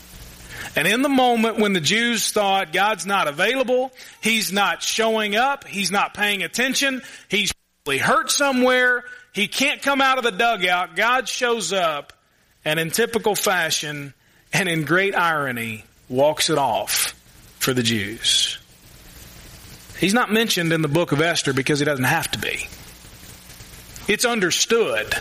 And 0.77 0.87
in 0.87 1.01
the 1.01 1.09
moment 1.09 1.59
when 1.59 1.73
the 1.73 1.81
Jews 1.81 2.31
thought 2.31 2.75
God's 2.75 3.07
not 3.07 3.29
available, 3.29 3.93
He's 4.21 4.53
not 4.53 4.83
showing 4.83 5.35
up, 5.35 5.67
He's 5.67 5.91
not 5.91 6.13
paying 6.13 6.43
attention, 6.43 7.01
He's 7.29 7.53
hurt 7.87 8.31
somewhere, 8.31 9.05
He 9.33 9.49
can't 9.49 9.81
come 9.81 10.03
out 10.03 10.19
of 10.19 10.25
the 10.25 10.33
dugout, 10.33 10.95
God 10.95 11.29
shows 11.29 11.73
up 11.73 12.13
and 12.67 12.79
in 12.79 12.91
typical 12.91 13.35
fashion 13.35 14.13
and 14.53 14.69
in 14.69 14.85
great 14.85 15.17
irony 15.17 15.85
walks 16.09 16.51
it 16.51 16.59
off 16.59 17.15
for 17.59 17.73
the 17.73 17.83
Jews. 17.83 18.59
He's 20.07 20.15
not 20.15 20.31
mentioned 20.31 20.73
in 20.73 20.83
the 20.83 20.89
book 20.89 21.11
of 21.11 21.21
Esther 21.21 21.53
because 21.53 21.81
he 21.81 21.85
doesn't 21.85 22.05
have 22.05 22.31
to 22.31 22.39
be. 22.39 22.69
It's 24.07 24.25
understood. 24.25 25.13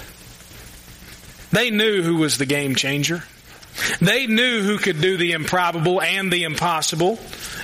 They 1.52 1.72
knew 1.72 2.04
who 2.04 2.18
was 2.18 2.38
the 2.38 2.46
game 2.46 2.76
changer. 2.76 3.24
They 4.00 4.28
knew 4.28 4.62
who 4.62 4.78
could 4.78 5.02
do 5.02 5.18
the 5.18 5.32
improbable 5.32 6.04
and 6.04 6.32
the 6.32 6.44
impossible. 6.44 7.18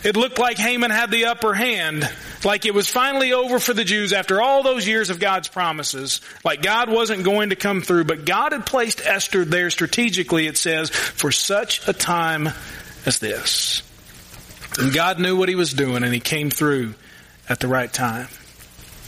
It 0.03 0.15
looked 0.15 0.39
like 0.39 0.57
Haman 0.57 0.89
had 0.89 1.11
the 1.11 1.25
upper 1.25 1.53
hand, 1.53 2.09
like 2.43 2.65
it 2.65 2.73
was 2.73 2.87
finally 2.87 3.33
over 3.33 3.59
for 3.59 3.75
the 3.75 3.83
Jews 3.83 4.13
after 4.13 4.41
all 4.41 4.63
those 4.63 4.87
years 4.87 5.11
of 5.11 5.19
God's 5.19 5.47
promises, 5.47 6.21
like 6.43 6.63
God 6.63 6.89
wasn't 6.89 7.23
going 7.23 7.51
to 7.51 7.55
come 7.55 7.83
through, 7.83 8.05
but 8.05 8.25
God 8.25 8.51
had 8.51 8.65
placed 8.65 8.99
Esther 9.05 9.45
there 9.45 9.69
strategically, 9.69 10.47
it 10.47 10.57
says, 10.57 10.89
for 10.89 11.31
such 11.31 11.87
a 11.87 11.93
time 11.93 12.49
as 13.05 13.19
this. 13.19 13.83
And 14.79 14.91
God 14.91 15.19
knew 15.19 15.37
what 15.37 15.49
he 15.49 15.55
was 15.55 15.71
doing 15.71 16.03
and 16.03 16.11
he 16.11 16.19
came 16.19 16.49
through 16.49 16.95
at 17.51 17.59
the 17.59 17.67
right 17.67 17.91
time. 17.91 18.29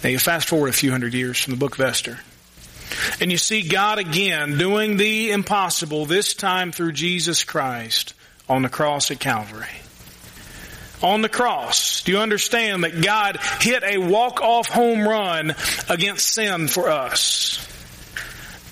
Now 0.04 0.10
you 0.10 0.20
fast 0.20 0.50
forward 0.50 0.68
a 0.68 0.74
few 0.74 0.92
hundred 0.92 1.14
years 1.14 1.40
from 1.40 1.52
the 1.54 1.58
book 1.58 1.76
of 1.76 1.82
Esther. 1.82 2.20
And 3.22 3.32
you 3.32 3.38
see 3.38 3.62
God 3.62 4.00
again 4.00 4.58
doing 4.58 4.98
the 4.98 5.32
impossible, 5.32 6.06
this 6.06 6.34
time 6.34 6.74
through 6.74 6.92
Jesus 6.92 7.46
Christ 7.46 8.14
on 8.50 8.62
the 8.62 8.70
cross 8.70 9.12
at 9.12 9.20
Calvary. 9.22 9.66
On 11.02 11.22
the 11.22 11.30
cross, 11.30 12.04
do 12.04 12.12
you 12.12 12.20
understand 12.20 12.84
that 12.84 13.02
God 13.02 13.40
hit 13.62 13.82
a 13.84 13.98
walk-off 13.98 14.68
home 14.68 15.08
run 15.08 15.56
against 15.88 16.28
sin 16.28 16.68
for 16.68 16.90
us? 16.90 17.58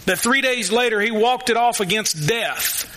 That 0.05 0.19
three 0.19 0.41
days 0.41 0.69
later 0.69 0.99
He 0.99 1.11
walked 1.11 1.49
it 1.49 1.55
off 1.55 1.79
against 1.79 2.27
death 2.27 2.89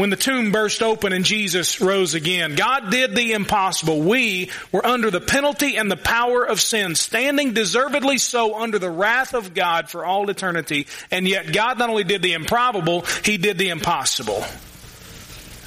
when 0.00 0.08
the 0.08 0.16
tomb 0.16 0.50
burst 0.50 0.82
open 0.82 1.12
and 1.12 1.26
Jesus 1.26 1.78
rose 1.78 2.14
again. 2.14 2.54
God 2.54 2.90
did 2.90 3.14
the 3.14 3.34
impossible. 3.34 4.00
We 4.00 4.50
were 4.72 4.84
under 4.84 5.10
the 5.10 5.20
penalty 5.20 5.76
and 5.76 5.90
the 5.90 5.96
power 5.96 6.42
of 6.42 6.58
sin, 6.58 6.94
standing 6.94 7.52
deservedly 7.52 8.16
so 8.16 8.58
under 8.58 8.78
the 8.78 8.88
wrath 8.88 9.34
of 9.34 9.52
God 9.52 9.90
for 9.90 10.06
all 10.06 10.30
eternity. 10.30 10.86
And 11.10 11.28
yet 11.28 11.52
God 11.52 11.78
not 11.78 11.90
only 11.90 12.04
did 12.04 12.22
the 12.22 12.32
improbable, 12.32 13.02
He 13.24 13.36
did 13.36 13.58
the 13.58 13.68
impossible. 13.68 14.42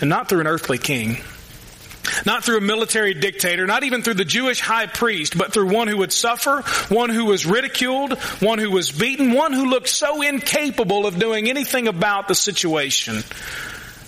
And 0.02 0.10
not 0.10 0.30
through 0.30 0.40
an 0.40 0.48
earthly 0.48 0.80
king, 0.80 1.18
Not 2.26 2.44
through 2.44 2.58
a 2.58 2.62
military 2.62 3.14
dictator, 3.14 3.66
not 3.66 3.84
even 3.84 4.02
through 4.02 4.16
the 4.16 4.26
Jewish 4.26 4.60
high 4.60 4.88
priest, 4.88 5.38
but 5.38 5.54
through 5.54 5.74
one 5.74 5.88
who 5.88 5.98
would 5.98 6.12
suffer, 6.12 6.62
one 6.94 7.10
who 7.10 7.26
was 7.26 7.46
ridiculed, 7.46 8.18
one 8.42 8.60
who 8.60 8.72
was 8.72 8.92
beaten, 8.92 9.32
one 9.32 9.54
who 9.54 9.70
looked 9.70 9.90
so 9.90 10.22
incapable 10.22 11.06
of 11.06 11.18
doing 11.18 11.50
anything 11.50 11.88
about 11.88 12.28
the 12.28 12.36
situation, 12.36 13.24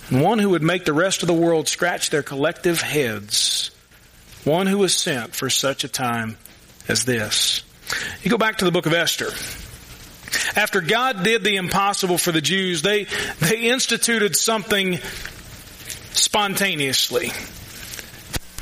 one 0.10 0.40
who 0.40 0.50
would 0.50 0.64
make 0.64 0.86
the 0.86 0.94
rest 0.94 1.24
of 1.24 1.28
the 1.28 1.34
world 1.34 1.68
scratch 1.68 2.10
their 2.10 2.24
collective 2.24 2.82
heads. 2.82 3.72
One 4.44 4.68
who 4.68 4.78
was 4.78 4.94
sent 4.94 5.36
for 5.36 5.50
such 5.50 5.84
a 5.84 5.88
time 5.88 6.38
as 6.88 7.06
this. 7.06 7.64
You 8.22 8.30
go 8.30 8.38
back 8.38 8.58
to 8.58 8.66
the 8.66 8.72
book 8.72 8.86
of 8.86 8.94
Esther. 8.94 9.32
After 10.56 10.82
God 10.82 11.24
did 11.24 11.44
the 11.44 11.56
impossible 11.56 12.18
for 12.18 12.32
the 12.32 12.42
Jews, 12.42 12.82
they, 12.82 13.08
they 13.40 13.70
instituted 13.70 14.36
something 14.36 15.00
spontaneously. 16.12 17.32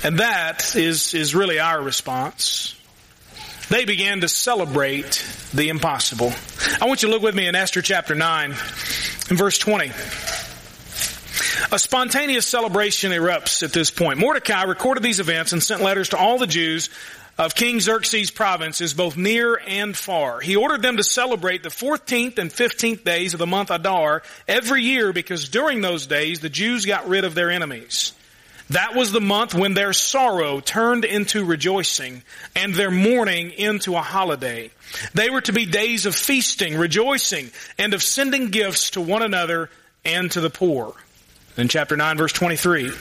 And 0.03 0.19
that 0.19 0.75
is, 0.75 1.13
is 1.13 1.33
really 1.33 1.59
our 1.59 1.81
response. 1.81 2.75
They 3.69 3.85
began 3.85 4.21
to 4.21 4.29
celebrate 4.29 5.25
the 5.53 5.69
impossible. 5.69 6.33
I 6.81 6.85
want 6.85 7.01
you 7.01 7.09
to 7.09 7.13
look 7.13 7.23
with 7.23 7.35
me 7.35 7.47
in 7.47 7.55
Esther 7.55 7.81
chapter 7.81 8.13
9 8.13 8.51
in 8.51 9.37
verse 9.37 9.57
20. 9.57 9.91
A 11.73 11.79
spontaneous 11.79 12.45
celebration 12.45 13.11
erupts 13.11 13.63
at 13.63 13.73
this 13.73 13.89
point. 13.89 14.19
Mordecai 14.19 14.61
recorded 14.61 15.01
these 15.01 15.19
events 15.19 15.53
and 15.53 15.63
sent 15.63 15.81
letters 15.81 16.09
to 16.09 16.17
all 16.17 16.37
the 16.37 16.45
Jews 16.45 16.91
of 17.39 17.55
King 17.55 17.79
Xerxes' 17.79 18.29
provinces, 18.29 18.93
both 18.93 19.17
near 19.17 19.59
and 19.65 19.97
far. 19.97 20.39
He 20.39 20.55
ordered 20.55 20.83
them 20.83 20.97
to 20.97 21.03
celebrate 21.03 21.63
the 21.63 21.69
14th 21.69 22.37
and 22.37 22.51
15th 22.51 23.03
days 23.03 23.33
of 23.33 23.39
the 23.39 23.47
month 23.47 23.71
Adar 23.71 24.21
every 24.47 24.83
year 24.83 25.13
because 25.13 25.49
during 25.49 25.81
those 25.81 26.05
days 26.05 26.41
the 26.41 26.49
Jews 26.49 26.85
got 26.85 27.07
rid 27.07 27.25
of 27.25 27.33
their 27.33 27.49
enemies. 27.49 28.13
That 28.69 28.93
was 28.93 29.11
the 29.11 29.19
month 29.19 29.55
when 29.55 29.73
their 29.73 29.93
sorrow 29.93 30.59
turned 30.59 31.05
into 31.05 31.43
rejoicing 31.43 32.21
and 32.55 32.75
their 32.75 32.91
mourning 32.91 33.49
into 33.49 33.95
a 33.95 34.01
holiday. 34.03 34.69
They 35.15 35.31
were 35.31 35.41
to 35.41 35.53
be 35.53 35.65
days 35.65 36.05
of 36.05 36.13
feasting, 36.13 36.77
rejoicing, 36.77 37.49
and 37.79 37.95
of 37.95 38.03
sending 38.03 38.49
gifts 38.51 38.91
to 38.91 39.01
one 39.01 39.23
another 39.23 39.71
and 40.05 40.29
to 40.33 40.39
the 40.39 40.51
poor. 40.51 40.93
In 41.57 41.67
chapter 41.67 41.95
9 41.95 42.17
verse 42.17 42.33
23. 42.33 42.91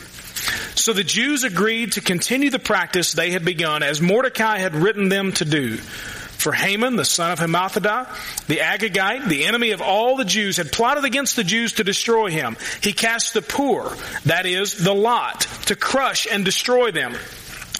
So 0.75 0.93
the 0.93 1.05
Jews 1.05 1.45
agreed 1.45 1.93
to 1.93 2.01
continue 2.01 2.51
the 2.51 2.59
practice 2.59 3.13
they 3.13 3.31
had 3.31 3.45
begun 3.45 3.83
as 3.83 4.01
Mordecai 4.01 4.59
had 4.59 4.75
written 4.75 5.09
them 5.09 5.33
to 5.33 5.45
do. 5.45 5.77
For 5.77 6.53
Haman, 6.53 6.97
the 6.97 7.05
son 7.05 7.31
of 7.31 7.39
Hammedatha, 7.39 8.09
the 8.49 8.57
Agagite, 8.57 9.29
the 9.29 9.45
enemy 9.45 9.71
of 9.71 9.81
all 9.81 10.17
the 10.17 10.25
Jews, 10.25 10.57
had 10.57 10.73
plotted 10.73 11.05
against 11.05 11.37
the 11.37 11.45
Jews 11.45 11.75
to 11.75 11.85
destroy 11.85 12.31
him. 12.31 12.57
He 12.83 12.93
cast 12.93 13.33
the 13.33 13.43
pur, 13.43 13.97
that 14.25 14.45
is, 14.45 14.75
the 14.75 14.93
lot, 14.93 15.43
to 15.67 15.77
crush 15.77 16.27
and 16.29 16.45
destroy 16.45 16.91
them. 16.91 17.15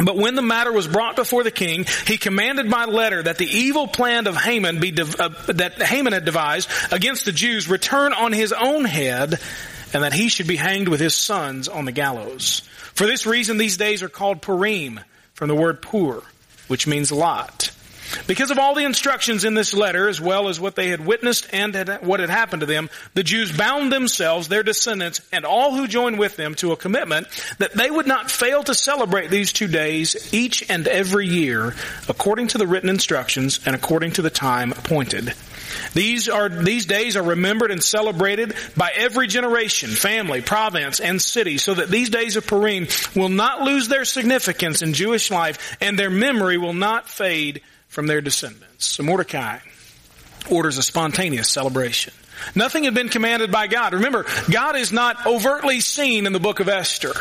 But 0.05 0.17
when 0.17 0.37
the 0.37 0.43
matter 0.43 0.73
was 0.73 0.87
brought 0.87 1.17
before 1.17 1.43
the 1.43 1.51
king, 1.51 1.87
he 2.07 2.19
commanded 2.19 2.71
by 2.71 2.85
letter 2.85 3.23
that 3.23 3.39
the 3.39 3.47
evil 3.47 3.89
plan 3.89 4.27
of 4.27 4.37
Haman 4.37 4.79
be 4.81 4.93
uh, 4.93 5.29
that 5.49 5.83
Haman 5.83 6.13
had 6.13 6.25
devised 6.25 6.71
against 6.93 7.25
the 7.25 7.33
Jews 7.33 7.69
return 7.69 8.13
on 8.13 8.33
his 8.33 8.53
own 8.53 8.85
head, 8.85 9.41
and 9.93 10.03
that 10.03 10.13
he 10.13 10.29
should 10.29 10.47
be 10.47 10.57
hanged 10.57 10.89
with 10.89 11.01
his 11.01 11.15
sons 11.15 11.69
on 11.69 11.85
the 11.85 11.93
gallows. 11.93 12.61
For 12.95 13.07
this 13.07 13.27
reason, 13.27 13.59
these 13.59 13.77
days 13.77 14.03
are 14.03 14.09
called 14.09 14.43
Purim, 14.43 15.01
from 15.35 15.49
the 15.49 15.55
word 15.55 15.83
pur, 15.83 16.23
which 16.69 16.87
means 16.87 17.11
lot. 17.11 17.71
Because 18.27 18.51
of 18.51 18.59
all 18.59 18.75
the 18.75 18.85
instructions 18.85 19.45
in 19.45 19.55
this 19.55 19.75
letter, 19.75 20.09
as 20.09 20.21
well 20.21 20.49
as 20.49 20.61
what 20.61 20.77
they 20.77 20.89
had 20.89 21.05
witnessed 21.05 21.49
and 21.53 21.75
had, 21.75 22.07
what 22.07 22.21
had 22.21 22.31
happened 22.31 22.61
to 22.61 22.67
them, 22.67 22.91
the 23.15 23.23
Jews 23.23 23.57
bound 23.57 23.93
themselves, 23.93 24.49
their 24.49 24.63
descendants, 24.63 25.21
and 25.33 25.45
all 25.45 25.75
who 25.75 25.87
joined 25.89 26.19
with 26.19 26.37
them 26.37 26.55
to 26.57 26.73
a 26.73 26.77
commitment 26.77 27.27
that 27.59 27.75
they 27.75 27.91
would 27.91 28.07
not 28.07 28.31
fail 28.31 28.63
to 28.65 28.75
celebrate 28.75 29.31
these 29.31 29.53
two 29.53 29.69
days 29.69 30.33
each 30.33 30.69
and 30.71 30.87
every 30.89 31.27
year, 31.27 31.75
according 32.09 32.49
to 32.49 32.59
the 32.59 32.67
written 32.67 32.89
instructions 32.89 33.61
and 33.67 33.75
according 33.75 34.13
to 34.13 34.23
the 34.23 34.31
time 34.31 34.73
appointed. 34.73 35.33
These 35.95 36.29
are, 36.29 36.49
these 36.49 36.87
days 36.87 37.17
are 37.17 37.23
remembered 37.23 37.71
and 37.71 37.83
celebrated 37.83 38.55
by 38.77 38.93
every 38.95 39.27
generation, 39.27 39.91
family, 39.91 40.41
province, 40.41 41.01
and 41.01 41.21
city, 41.21 41.59
so 41.59 41.75
that 41.75 41.89
these 41.89 42.11
days 42.11 42.37
of 42.37 42.47
Purim 42.47 42.89
will 43.15 43.29
not 43.29 43.63
lose 43.63 43.89
their 43.89 44.05
significance 44.05 44.83
in 44.83 44.93
Jewish 44.93 45.31
life 45.31 45.77
and 45.81 45.99
their 45.99 46.11
memory 46.11 46.59
will 46.59 46.75
not 46.75 47.09
fade 47.09 47.63
from 47.89 48.07
their 48.07 48.21
descendants. 48.21 48.87
So 48.87 49.03
Mordecai 49.03 49.59
orders 50.51 50.79
a 50.79 50.83
spontaneous 50.83 51.49
celebration. 51.49 52.13
Nothing 52.55 52.85
had 52.85 52.95
been 52.95 53.09
commanded 53.09 53.53
by 53.53 53.67
God. 53.67 53.95
Remember, 53.95 54.27
God 54.51 54.77
is 54.77 54.93
not 54.93 55.27
overtly 55.27 55.81
seen 55.81 56.27
in 56.27 56.33
the 56.33 56.41
book 56.41 56.61
of 56.61 56.69
Esther. 56.69 57.13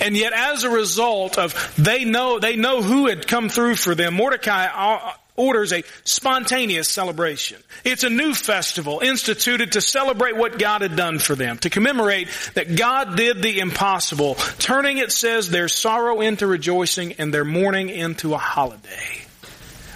And 0.00 0.16
yet 0.16 0.32
as 0.32 0.64
a 0.64 0.70
result 0.70 1.38
of 1.38 1.74
they 1.78 2.04
know, 2.04 2.38
they 2.38 2.56
know 2.56 2.82
who 2.82 3.06
had 3.06 3.26
come 3.26 3.48
through 3.48 3.76
for 3.76 3.94
them, 3.94 4.14
Mordecai 4.14 4.66
uh, 4.66 5.12
orders 5.36 5.72
a 5.72 5.82
spontaneous 6.04 6.88
celebration. 6.88 7.60
It's 7.84 8.04
a 8.04 8.10
new 8.10 8.34
festival 8.34 9.00
instituted 9.00 9.72
to 9.72 9.80
celebrate 9.80 10.36
what 10.36 10.58
God 10.58 10.82
had 10.82 10.96
done 10.96 11.18
for 11.18 11.34
them, 11.34 11.58
to 11.58 11.70
commemorate 11.70 12.28
that 12.54 12.76
God 12.76 13.16
did 13.16 13.42
the 13.42 13.58
impossible, 13.58 14.36
turning, 14.58 14.98
it 14.98 15.12
says, 15.12 15.50
their 15.50 15.68
sorrow 15.68 16.20
into 16.20 16.46
rejoicing 16.46 17.14
and 17.14 17.34
their 17.34 17.44
mourning 17.44 17.88
into 17.88 18.34
a 18.34 18.38
holiday. 18.38 19.22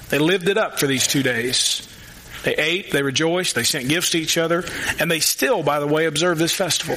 They 0.09 0.19
lived 0.19 0.49
it 0.49 0.59
up 0.59 0.79
for 0.81 0.87
these 0.87 1.07
two 1.07 1.23
days. 1.23 1.85
They 2.45 2.55
ate, 2.55 2.93
they 2.93 3.03
rejoiced, 3.03 3.55
they 3.55 3.65
sent 3.65 3.89
gifts 3.89 4.11
to 4.11 4.19
each 4.19 4.39
other, 4.39 4.65
and 4.99 5.11
they 5.11 5.21
still, 5.21 5.63
by 5.63 5.81
the 5.81 5.87
way, 5.87 6.07
observe 6.07 6.39
this 6.39 6.55
festival. 6.55 6.97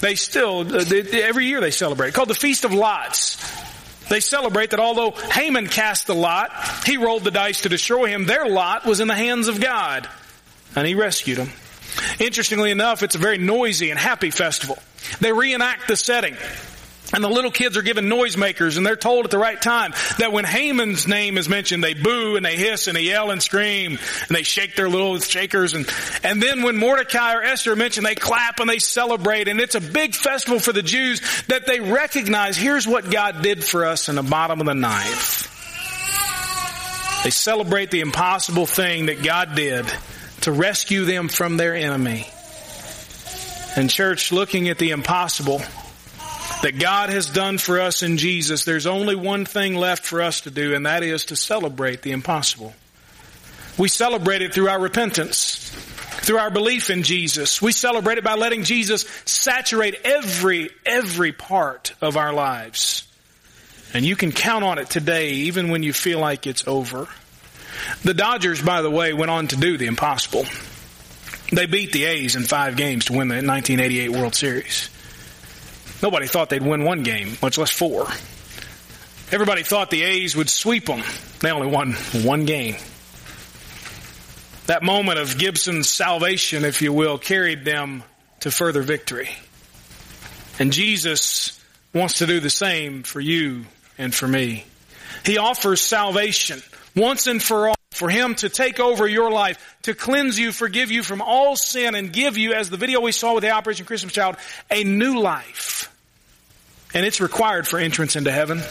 They 0.00 0.16
still, 0.16 0.60
uh, 0.60 0.84
every 1.12 1.46
year 1.46 1.60
they 1.60 1.70
celebrate. 1.70 2.12
Called 2.12 2.28
the 2.28 2.34
Feast 2.34 2.64
of 2.64 2.72
Lots. 2.72 3.63
They 4.08 4.20
celebrate 4.20 4.70
that 4.70 4.80
although 4.80 5.12
Haman 5.12 5.68
cast 5.68 6.06
the 6.06 6.14
lot, 6.14 6.50
he 6.84 6.96
rolled 6.96 7.24
the 7.24 7.30
dice 7.30 7.62
to 7.62 7.68
destroy 7.68 8.06
him, 8.06 8.26
their 8.26 8.46
lot 8.46 8.84
was 8.84 9.00
in 9.00 9.08
the 9.08 9.14
hands 9.14 9.48
of 9.48 9.60
God. 9.60 10.08
And 10.76 10.86
he 10.86 10.94
rescued 10.94 11.38
them. 11.38 11.50
Interestingly 12.18 12.70
enough, 12.70 13.02
it's 13.02 13.14
a 13.14 13.18
very 13.18 13.38
noisy 13.38 13.90
and 13.90 13.98
happy 13.98 14.30
festival. 14.30 14.78
They 15.20 15.32
reenact 15.32 15.88
the 15.88 15.96
setting. 15.96 16.36
And 17.12 17.22
the 17.22 17.28
little 17.28 17.50
kids 17.50 17.76
are 17.76 17.82
given 17.82 18.06
noisemakers 18.06 18.76
and 18.76 18.84
they're 18.84 18.96
told 18.96 19.24
at 19.24 19.30
the 19.30 19.38
right 19.38 19.60
time 19.60 19.92
that 20.18 20.32
when 20.32 20.44
Haman's 20.44 21.06
name 21.06 21.36
is 21.36 21.48
mentioned, 21.48 21.84
they 21.84 21.94
boo 21.94 22.36
and 22.36 22.44
they 22.44 22.56
hiss 22.56 22.86
and 22.88 22.96
they 22.96 23.02
yell 23.02 23.30
and 23.30 23.42
scream 23.42 23.98
and 24.28 24.36
they 24.36 24.42
shake 24.42 24.74
their 24.74 24.88
little 24.88 25.18
shakers 25.20 25.74
and, 25.74 25.88
and 26.24 26.42
then 26.42 26.62
when 26.62 26.76
Mordecai 26.76 27.34
or 27.34 27.42
Esther 27.42 27.74
are 27.74 27.76
mentioned, 27.76 28.06
they 28.06 28.14
clap 28.14 28.58
and 28.58 28.68
they 28.68 28.78
celebrate 28.78 29.48
and 29.48 29.60
it's 29.60 29.74
a 29.74 29.80
big 29.80 30.14
festival 30.14 30.58
for 30.58 30.72
the 30.72 30.82
Jews 30.82 31.20
that 31.46 31.66
they 31.66 31.78
recognize 31.78 32.56
here's 32.56 32.86
what 32.86 33.10
God 33.10 33.42
did 33.42 33.62
for 33.62 33.84
us 33.84 34.08
in 34.08 34.16
the 34.16 34.22
bottom 34.22 34.60
of 34.60 34.66
the 34.66 34.74
knife. 34.74 35.50
They 37.22 37.30
celebrate 37.30 37.90
the 37.90 38.00
impossible 38.00 38.66
thing 38.66 39.06
that 39.06 39.22
God 39.22 39.54
did 39.54 39.86
to 40.42 40.52
rescue 40.52 41.04
them 41.04 41.28
from 41.28 41.56
their 41.56 41.74
enemy. 41.74 42.26
And 43.76 43.88
church, 43.88 44.30
looking 44.30 44.68
at 44.68 44.78
the 44.78 44.90
impossible, 44.90 45.62
that 46.62 46.78
God 46.78 47.10
has 47.10 47.28
done 47.28 47.58
for 47.58 47.80
us 47.80 48.02
in 48.02 48.16
Jesus, 48.16 48.64
there's 48.64 48.86
only 48.86 49.16
one 49.16 49.44
thing 49.44 49.74
left 49.74 50.04
for 50.04 50.22
us 50.22 50.42
to 50.42 50.50
do, 50.50 50.74
and 50.74 50.86
that 50.86 51.02
is 51.02 51.26
to 51.26 51.36
celebrate 51.36 52.02
the 52.02 52.12
impossible. 52.12 52.72
We 53.76 53.88
celebrate 53.88 54.42
it 54.42 54.54
through 54.54 54.68
our 54.68 54.80
repentance, 54.80 55.70
through 56.22 56.38
our 56.38 56.50
belief 56.50 56.90
in 56.90 57.02
Jesus. 57.02 57.60
We 57.60 57.72
celebrate 57.72 58.18
it 58.18 58.24
by 58.24 58.34
letting 58.34 58.64
Jesus 58.64 59.02
saturate 59.24 59.96
every, 60.04 60.70
every 60.86 61.32
part 61.32 61.94
of 62.00 62.16
our 62.16 62.32
lives. 62.32 63.06
And 63.92 64.04
you 64.04 64.16
can 64.16 64.32
count 64.32 64.64
on 64.64 64.78
it 64.78 64.90
today, 64.90 65.30
even 65.32 65.68
when 65.68 65.82
you 65.82 65.92
feel 65.92 66.18
like 66.18 66.46
it's 66.46 66.66
over. 66.66 67.08
The 68.02 68.14
Dodgers, 68.14 68.62
by 68.62 68.82
the 68.82 68.90
way, 68.90 69.12
went 69.12 69.30
on 69.30 69.48
to 69.48 69.56
do 69.56 69.76
the 69.76 69.86
impossible. 69.86 70.44
They 71.52 71.66
beat 71.66 71.92
the 71.92 72.04
A's 72.04 72.36
in 72.36 72.44
five 72.44 72.76
games 72.76 73.06
to 73.06 73.12
win 73.12 73.28
the 73.28 73.34
1988 73.34 74.08
World 74.10 74.34
Series. 74.34 74.88
Nobody 76.04 76.26
thought 76.26 76.50
they'd 76.50 76.60
win 76.60 76.84
one 76.84 77.02
game, 77.02 77.38
much 77.40 77.56
less 77.56 77.70
four. 77.70 78.06
Everybody 79.32 79.62
thought 79.62 79.88
the 79.88 80.02
A's 80.02 80.36
would 80.36 80.50
sweep 80.50 80.84
them. 80.84 81.02
They 81.40 81.50
only 81.50 81.66
won 81.66 81.94
one 81.94 82.44
game. 82.44 82.76
That 84.66 84.82
moment 84.82 85.18
of 85.18 85.38
Gibson's 85.38 85.88
salvation, 85.88 86.66
if 86.66 86.82
you 86.82 86.92
will, 86.92 87.16
carried 87.16 87.64
them 87.64 88.02
to 88.40 88.50
further 88.50 88.82
victory. 88.82 89.30
And 90.58 90.74
Jesus 90.74 91.58
wants 91.94 92.18
to 92.18 92.26
do 92.26 92.38
the 92.38 92.50
same 92.50 93.02
for 93.02 93.20
you 93.20 93.64
and 93.96 94.14
for 94.14 94.28
me. 94.28 94.66
He 95.24 95.38
offers 95.38 95.80
salvation 95.80 96.60
once 96.94 97.26
and 97.26 97.42
for 97.42 97.68
all 97.68 97.76
for 97.92 98.10
Him 98.10 98.34
to 98.34 98.50
take 98.50 98.78
over 98.78 99.08
your 99.08 99.30
life, 99.30 99.76
to 99.84 99.94
cleanse 99.94 100.38
you, 100.38 100.52
forgive 100.52 100.90
you 100.90 101.02
from 101.02 101.22
all 101.22 101.56
sin, 101.56 101.94
and 101.94 102.12
give 102.12 102.36
you, 102.36 102.52
as 102.52 102.68
the 102.68 102.76
video 102.76 103.00
we 103.00 103.12
saw 103.12 103.32
with 103.32 103.42
the 103.42 103.52
Operation 103.52 103.86
Christmas 103.86 104.12
Child, 104.12 104.36
a 104.70 104.84
new 104.84 105.18
life 105.20 105.73
and 106.94 107.04
it's 107.04 107.20
required 107.20 107.66
for 107.66 107.78
entrance 107.78 108.16
into 108.16 108.30
heaven. 108.30 108.62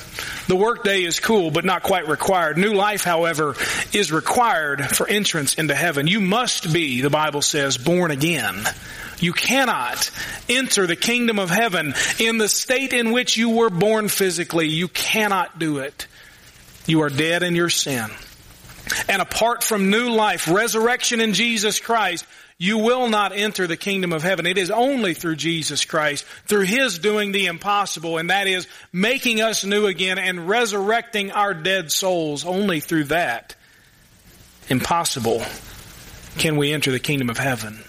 The 0.48 0.56
workday 0.56 1.04
is 1.04 1.20
cool, 1.20 1.52
but 1.52 1.66
not 1.66 1.84
quite 1.84 2.08
required. 2.08 2.58
New 2.58 2.74
life, 2.74 3.04
however, 3.04 3.56
is 3.92 4.12
required 4.12 4.84
for 4.86 5.08
entrance 5.08 5.56
into 5.56 5.76
heaven. 5.76 6.08
You 6.08 6.22
must 6.22 6.74
be, 6.74 7.02
the 7.02 7.10
Bible 7.10 7.42
says, 7.42 7.78
born 7.78 8.12
again. 8.12 8.56
You 9.20 9.34
cannot 9.34 10.10
enter 10.50 10.88
the 10.88 10.96
kingdom 10.96 11.40
of 11.40 11.50
heaven 11.50 11.94
in 12.20 12.38
the 12.38 12.50
state 12.50 12.94
in 12.94 13.12
which 13.12 13.38
you 13.38 13.50
were 13.50 13.70
born 13.70 14.08
physically. 14.08 14.68
You 14.68 14.88
cannot 14.88 15.60
do 15.60 15.80
it. 15.80 16.08
You 16.86 17.02
are 17.04 17.10
dead 17.10 17.44
in 17.44 17.56
your 17.56 17.70
sin. 17.70 18.08
And 19.08 19.22
apart 19.22 19.64
from 19.64 19.90
new 19.90 20.10
life, 20.10 20.50
resurrection 20.50 21.22
in 21.22 21.34
Jesus 21.34 21.80
Christ, 21.80 22.26
you 22.64 22.78
will 22.78 23.10
not 23.10 23.34
enter 23.36 23.68
the 23.68 23.76
kingdom 23.76 24.14
of 24.14 24.24
heaven. 24.24 24.46
It 24.46 24.58
is 24.58 24.72
only 24.72 25.14
through 25.14 25.36
Jesus 25.36 25.84
Christ, 25.84 26.24
through 26.46 26.64
His 26.64 26.98
doing 26.98 27.34
the 27.34 27.48
impossible, 27.48 28.18
and 28.18 28.30
that 28.30 28.48
is 28.48 28.70
making 28.94 29.42
us 29.42 29.66
new 29.66 29.86
again 29.86 30.18
and 30.18 30.48
resurrecting 30.48 31.34
our 31.34 31.54
dead 31.54 31.92
souls. 31.92 32.46
Only 32.46 32.80
through 32.80 33.06
that 33.06 33.58
impossible 34.70 35.44
can 36.38 36.56
we 36.56 36.72
enter 36.72 36.90
the 36.92 37.00
kingdom 37.00 37.30
of 37.30 37.38
heaven. 37.38 37.84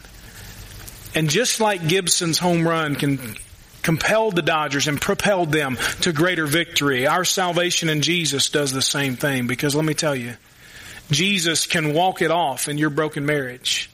And 1.14 1.30
just 1.30 1.60
like 1.60 1.86
Gibson's 1.86 2.40
home 2.40 2.66
run 2.66 2.96
can 2.96 3.36
compelled 3.82 4.34
the 4.34 4.42
Dodgers 4.42 4.88
and 4.88 5.00
propelled 5.00 5.52
them 5.52 5.76
to 6.00 6.12
greater 6.12 6.46
victory, 6.46 7.06
our 7.06 7.24
salvation 7.24 7.88
in 7.88 8.02
Jesus 8.02 8.50
does 8.50 8.72
the 8.72 8.82
same 8.82 9.14
thing 9.14 9.46
because 9.46 9.76
let 9.76 9.84
me 9.84 9.94
tell 9.94 10.16
you, 10.16 10.34
Jesus 11.12 11.68
can 11.68 11.94
walk 11.94 12.22
it 12.22 12.32
off 12.32 12.68
in 12.68 12.76
your 12.76 12.90
broken 12.90 13.24
marriage 13.24 13.88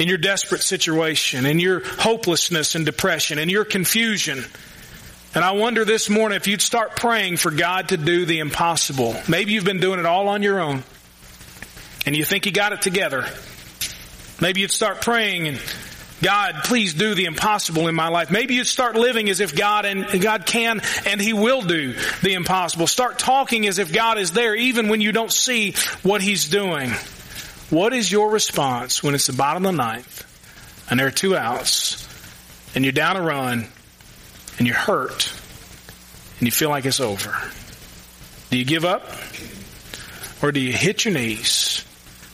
in 0.00 0.08
your 0.08 0.18
desperate 0.18 0.62
situation, 0.62 1.44
in 1.44 1.58
your 1.58 1.80
hopelessness 1.84 2.74
and 2.74 2.86
depression, 2.86 3.38
in 3.38 3.50
your 3.50 3.66
confusion. 3.66 4.42
And 5.34 5.44
I 5.44 5.52
wonder 5.52 5.84
this 5.84 6.08
morning 6.08 6.36
if 6.36 6.46
you'd 6.46 6.62
start 6.62 6.96
praying 6.96 7.36
for 7.36 7.50
God 7.50 7.90
to 7.90 7.98
do 7.98 8.24
the 8.24 8.38
impossible. 8.38 9.14
Maybe 9.28 9.52
you've 9.52 9.64
been 9.64 9.78
doing 9.78 10.00
it 10.00 10.06
all 10.06 10.28
on 10.28 10.42
your 10.42 10.58
own 10.58 10.82
and 12.06 12.16
you 12.16 12.24
think 12.24 12.46
you 12.46 12.52
got 12.52 12.72
it 12.72 12.80
together. 12.80 13.26
Maybe 14.40 14.62
you'd 14.62 14.70
start 14.70 15.02
praying 15.02 15.48
and 15.48 15.62
God, 16.22 16.64
please 16.64 16.94
do 16.94 17.14
the 17.14 17.26
impossible 17.26 17.86
in 17.86 17.94
my 17.94 18.08
life. 18.08 18.30
Maybe 18.30 18.54
you'd 18.54 18.66
start 18.66 18.96
living 18.96 19.28
as 19.28 19.40
if 19.40 19.54
God 19.54 19.84
and 19.84 20.20
God 20.20 20.46
can 20.46 20.80
and 21.06 21.20
He 21.20 21.34
will 21.34 21.62
do 21.62 21.94
the 22.22 22.32
impossible. 22.32 22.86
Start 22.86 23.18
talking 23.18 23.66
as 23.66 23.78
if 23.78 23.92
God 23.92 24.18
is 24.18 24.32
there 24.32 24.54
even 24.54 24.88
when 24.88 25.02
you 25.02 25.12
don't 25.12 25.32
see 25.32 25.74
what 26.02 26.22
He's 26.22 26.48
doing. 26.48 26.90
What 27.70 27.92
is 27.92 28.10
your 28.10 28.30
response 28.30 29.00
when 29.02 29.14
it's 29.14 29.28
the 29.28 29.32
bottom 29.32 29.64
of 29.64 29.72
the 29.72 29.78
ninth 29.78 30.26
and 30.90 30.98
there 30.98 31.06
are 31.06 31.12
two 31.12 31.36
outs 31.36 32.06
and 32.74 32.84
you're 32.84 32.92
down 32.92 33.16
a 33.16 33.22
run 33.22 33.66
and 34.58 34.66
you're 34.66 34.76
hurt 34.76 35.32
and 36.38 36.48
you 36.48 36.50
feel 36.50 36.68
like 36.68 36.84
it's 36.84 36.98
over? 36.98 37.32
Do 38.50 38.58
you 38.58 38.64
give 38.64 38.84
up? 38.84 39.04
Or 40.42 40.50
do 40.50 40.58
you 40.58 40.72
hit 40.72 41.04
your 41.04 41.14
knees, 41.14 41.84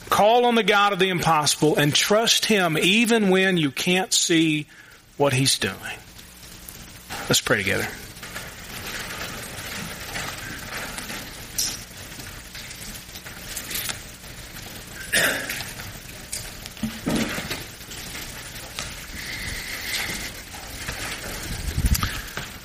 call 0.09 0.47
on 0.47 0.55
the 0.55 0.63
God 0.63 0.95
of 0.95 0.99
the 0.99 1.11
impossible, 1.11 1.77
and 1.77 1.95
trust 1.95 2.47
Him 2.47 2.79
even 2.79 3.29
when 3.29 3.59
you 3.59 3.71
can't 3.71 4.13
see 4.13 4.67
what 5.19 5.35
He's 5.35 5.59
doing? 5.59 5.75
Let's 7.29 7.41
pray 7.43 7.59
together. 7.59 7.89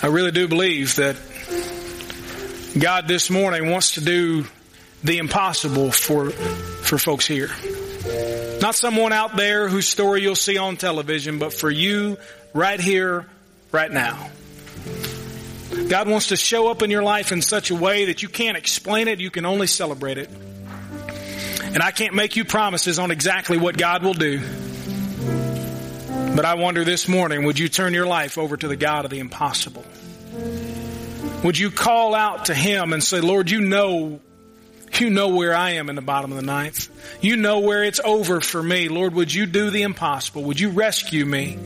I 0.03 0.07
really 0.07 0.31
do 0.31 0.47
believe 0.47 0.95
that 0.95 1.15
God 2.79 3.07
this 3.07 3.29
morning 3.29 3.69
wants 3.69 3.95
to 3.95 4.01
do 4.01 4.45
the 5.03 5.19
impossible 5.19 5.91
for, 5.91 6.31
for 6.31 6.97
folks 6.97 7.27
here. 7.27 7.51
Not 8.61 8.73
someone 8.73 9.13
out 9.13 9.37
there 9.37 9.69
whose 9.69 9.87
story 9.87 10.23
you'll 10.23 10.35
see 10.35 10.57
on 10.57 10.77
television, 10.77 11.37
but 11.37 11.53
for 11.53 11.69
you 11.69 12.17
right 12.53 12.79
here, 12.79 13.27
right 13.71 13.91
now. 13.91 14.29
God 15.87 16.07
wants 16.07 16.29
to 16.29 16.35
show 16.35 16.71
up 16.71 16.81
in 16.81 16.89
your 16.89 17.03
life 17.03 17.31
in 17.31 17.43
such 17.43 17.69
a 17.69 17.75
way 17.75 18.05
that 18.05 18.23
you 18.23 18.29
can't 18.29 18.57
explain 18.57 19.07
it, 19.07 19.19
you 19.19 19.29
can 19.29 19.45
only 19.45 19.67
celebrate 19.67 20.17
it. 20.17 20.29
And 21.61 21.83
I 21.83 21.91
can't 21.91 22.15
make 22.15 22.35
you 22.35 22.43
promises 22.43 22.97
on 22.97 23.11
exactly 23.11 23.57
what 23.59 23.77
God 23.77 24.03
will 24.03 24.13
do. 24.15 24.41
But 26.35 26.45
I 26.45 26.53
wonder 26.55 26.83
this 26.83 27.07
morning, 27.07 27.43
would 27.43 27.59
you 27.59 27.69
turn 27.69 27.93
your 27.93 28.07
life 28.07 28.37
over 28.37 28.55
to 28.57 28.67
the 28.67 28.75
God 28.75 29.05
of 29.05 29.11
the 29.11 29.19
impossible? 29.19 29.85
Would 31.43 31.57
you 31.57 31.71
call 31.71 32.15
out 32.15 32.45
to 32.45 32.53
Him 32.53 32.93
and 32.93 33.03
say, 33.03 33.19
Lord, 33.19 33.49
you 33.49 33.61
know, 33.61 34.19
you 34.99 35.09
know 35.09 35.29
where 35.29 35.55
I 35.55 35.71
am 35.71 35.89
in 35.89 35.95
the 35.95 36.01
bottom 36.01 36.31
of 36.31 36.37
the 36.37 36.43
ninth. 36.43 36.89
You 37.21 37.35
know 37.35 37.59
where 37.59 37.83
it's 37.83 37.99
over 38.03 38.41
for 38.41 38.61
me. 38.61 38.89
Lord, 38.89 39.13
would 39.13 39.33
you 39.33 39.45
do 39.45 39.69
the 39.69 39.83
impossible? 39.83 40.43
Would 40.43 40.59
you 40.59 40.69
rescue 40.69 41.25
me? 41.25 41.57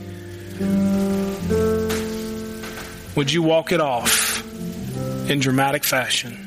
Would 3.16 3.32
you 3.32 3.42
walk 3.42 3.72
it 3.72 3.80
off 3.80 4.42
in 5.30 5.40
dramatic 5.40 5.84
fashion? 5.84 6.46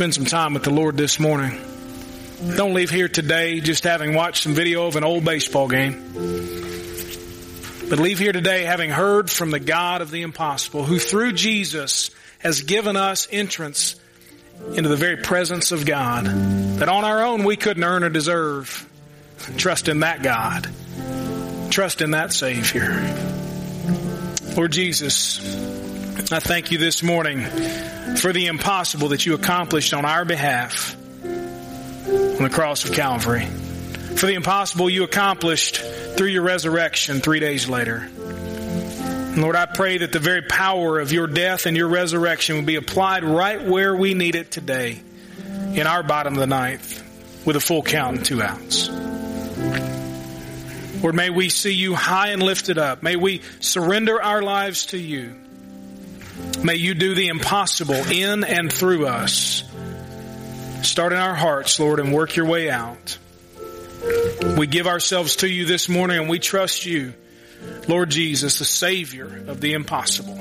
spend 0.00 0.14
some 0.14 0.24
time 0.24 0.54
with 0.54 0.62
the 0.62 0.70
Lord 0.70 0.96
this 0.96 1.20
morning. 1.20 1.60
Don't 2.40 2.72
leave 2.72 2.88
here 2.88 3.08
today 3.08 3.60
just 3.60 3.84
having 3.84 4.14
watched 4.14 4.44
some 4.44 4.54
video 4.54 4.86
of 4.86 4.96
an 4.96 5.04
old 5.04 5.26
baseball 5.26 5.68
game. 5.68 5.92
But 7.90 7.98
leave 7.98 8.18
here 8.18 8.32
today 8.32 8.64
having 8.64 8.88
heard 8.88 9.30
from 9.30 9.50
the 9.50 9.60
God 9.60 10.00
of 10.00 10.10
the 10.10 10.22
impossible, 10.22 10.84
who 10.84 10.98
through 10.98 11.32
Jesus 11.32 12.10
has 12.38 12.62
given 12.62 12.96
us 12.96 13.28
entrance 13.30 13.96
into 14.74 14.88
the 14.88 14.96
very 14.96 15.18
presence 15.18 15.70
of 15.70 15.84
God 15.84 16.24
that 16.78 16.88
on 16.88 17.04
our 17.04 17.22
own 17.22 17.44
we 17.44 17.56
couldn't 17.56 17.84
earn 17.84 18.04
or 18.04 18.08
deserve. 18.08 18.88
Trust 19.58 19.88
in 19.88 20.00
that 20.00 20.22
God. 20.22 20.66
Trust 21.70 22.00
in 22.00 22.12
that 22.12 22.32
Savior. 22.32 22.88
Lord 24.56 24.72
Jesus, 24.72 25.40
I 26.32 26.40
thank 26.40 26.70
you 26.70 26.78
this 26.78 27.02
morning 27.02 27.44
for 28.16 28.32
the 28.32 28.46
impossible 28.46 29.08
that 29.08 29.26
you 29.26 29.34
accomplished 29.34 29.92
on 29.92 30.06
our 30.06 30.24
behalf 30.24 30.96
on 32.10 32.42
the 32.42 32.50
cross 32.50 32.84
of 32.84 32.92
Calvary. 32.92 33.46
For 33.46 34.26
the 34.26 34.34
impossible 34.34 34.90
you 34.90 35.04
accomplished 35.04 35.76
through 35.76 36.28
your 36.28 36.42
resurrection 36.42 37.20
three 37.20 37.40
days 37.40 37.68
later. 37.68 37.96
And 37.96 39.40
Lord, 39.40 39.56
I 39.56 39.66
pray 39.66 39.98
that 39.98 40.12
the 40.12 40.18
very 40.18 40.42
power 40.42 40.98
of 40.98 41.12
your 41.12 41.26
death 41.26 41.66
and 41.66 41.76
your 41.76 41.88
resurrection 41.88 42.56
will 42.56 42.64
be 42.64 42.76
applied 42.76 43.24
right 43.24 43.62
where 43.62 43.94
we 43.94 44.14
need 44.14 44.34
it 44.34 44.50
today 44.50 45.00
in 45.72 45.86
our 45.86 46.02
bottom 46.02 46.34
of 46.34 46.40
the 46.40 46.46
ninth 46.46 47.06
with 47.46 47.56
a 47.56 47.60
full 47.60 47.82
count 47.82 48.16
and 48.16 48.26
two 48.26 48.42
outs. 48.42 48.88
Lord, 51.02 51.14
may 51.14 51.30
we 51.30 51.48
see 51.48 51.72
you 51.72 51.94
high 51.94 52.28
and 52.28 52.42
lifted 52.42 52.76
up. 52.76 53.02
May 53.02 53.16
we 53.16 53.42
surrender 53.60 54.20
our 54.20 54.42
lives 54.42 54.86
to 54.86 54.98
you. 54.98 55.36
May 56.62 56.74
you 56.74 56.94
do 56.94 57.14
the 57.14 57.28
impossible 57.28 57.94
in 57.94 58.44
and 58.44 58.70
through 58.70 59.06
us. 59.06 59.64
Start 60.82 61.12
in 61.12 61.18
our 61.18 61.34
hearts, 61.34 61.78
Lord, 61.78 62.00
and 62.00 62.12
work 62.12 62.36
your 62.36 62.46
way 62.46 62.70
out. 62.70 63.18
We 64.56 64.66
give 64.66 64.86
ourselves 64.86 65.36
to 65.36 65.48
you 65.48 65.66
this 65.66 65.88
morning 65.88 66.18
and 66.18 66.28
we 66.28 66.38
trust 66.38 66.86
you, 66.86 67.12
Lord 67.86 68.10
Jesus, 68.10 68.58
the 68.58 68.64
Savior 68.64 69.44
of 69.46 69.60
the 69.60 69.74
impossible. 69.74 70.38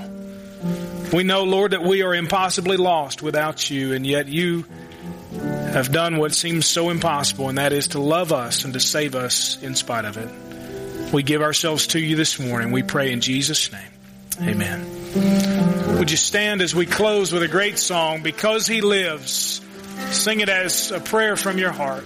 We 1.13 1.23
know, 1.23 1.43
Lord, 1.43 1.71
that 1.71 1.84
we 1.84 2.04
are 2.04 2.13
impossibly 2.13 2.78
lost 2.78 3.21
without 3.21 3.69
you, 3.69 3.93
and 3.93 4.06
yet 4.06 4.28
you 4.28 4.65
have 5.34 5.91
done 5.91 6.17
what 6.17 6.34
seems 6.34 6.65
so 6.65 6.89
impossible, 6.89 7.49
and 7.49 7.58
that 7.58 7.73
is 7.73 7.89
to 7.89 7.99
love 7.99 8.32
us 8.32 8.63
and 8.63 8.73
to 8.73 8.80
save 8.80 9.15
us 9.15 9.62
in 9.62 9.75
spite 9.75 10.06
of 10.06 10.17
it. 10.17 11.13
We 11.13 11.23
give 11.23 11.41
ourselves 11.41 11.88
to 11.88 11.99
you 11.99 12.15
this 12.15 12.39
morning. 12.39 12.71
We 12.71 12.84
pray 12.84 13.12
in 13.12 13.21
Jesus' 13.21 13.71
name. 13.71 13.82
Amen. 14.41 15.97
Would 15.97 16.12
you 16.12 16.17
stand 16.17 16.62
as 16.62 16.73
we 16.73 16.86
close 16.86 17.34
with 17.34 17.43
a 17.43 17.47
great 17.47 17.78
song, 17.80 18.21
Because 18.21 18.67
He 18.67 18.82
Lives? 18.82 19.62
Sing 20.12 20.40
it 20.40 20.50
as 20.50 20.92
a 20.92 21.00
prayer 21.00 21.36
from 21.36 21.58
your 21.58 21.72
heart. 21.72 22.06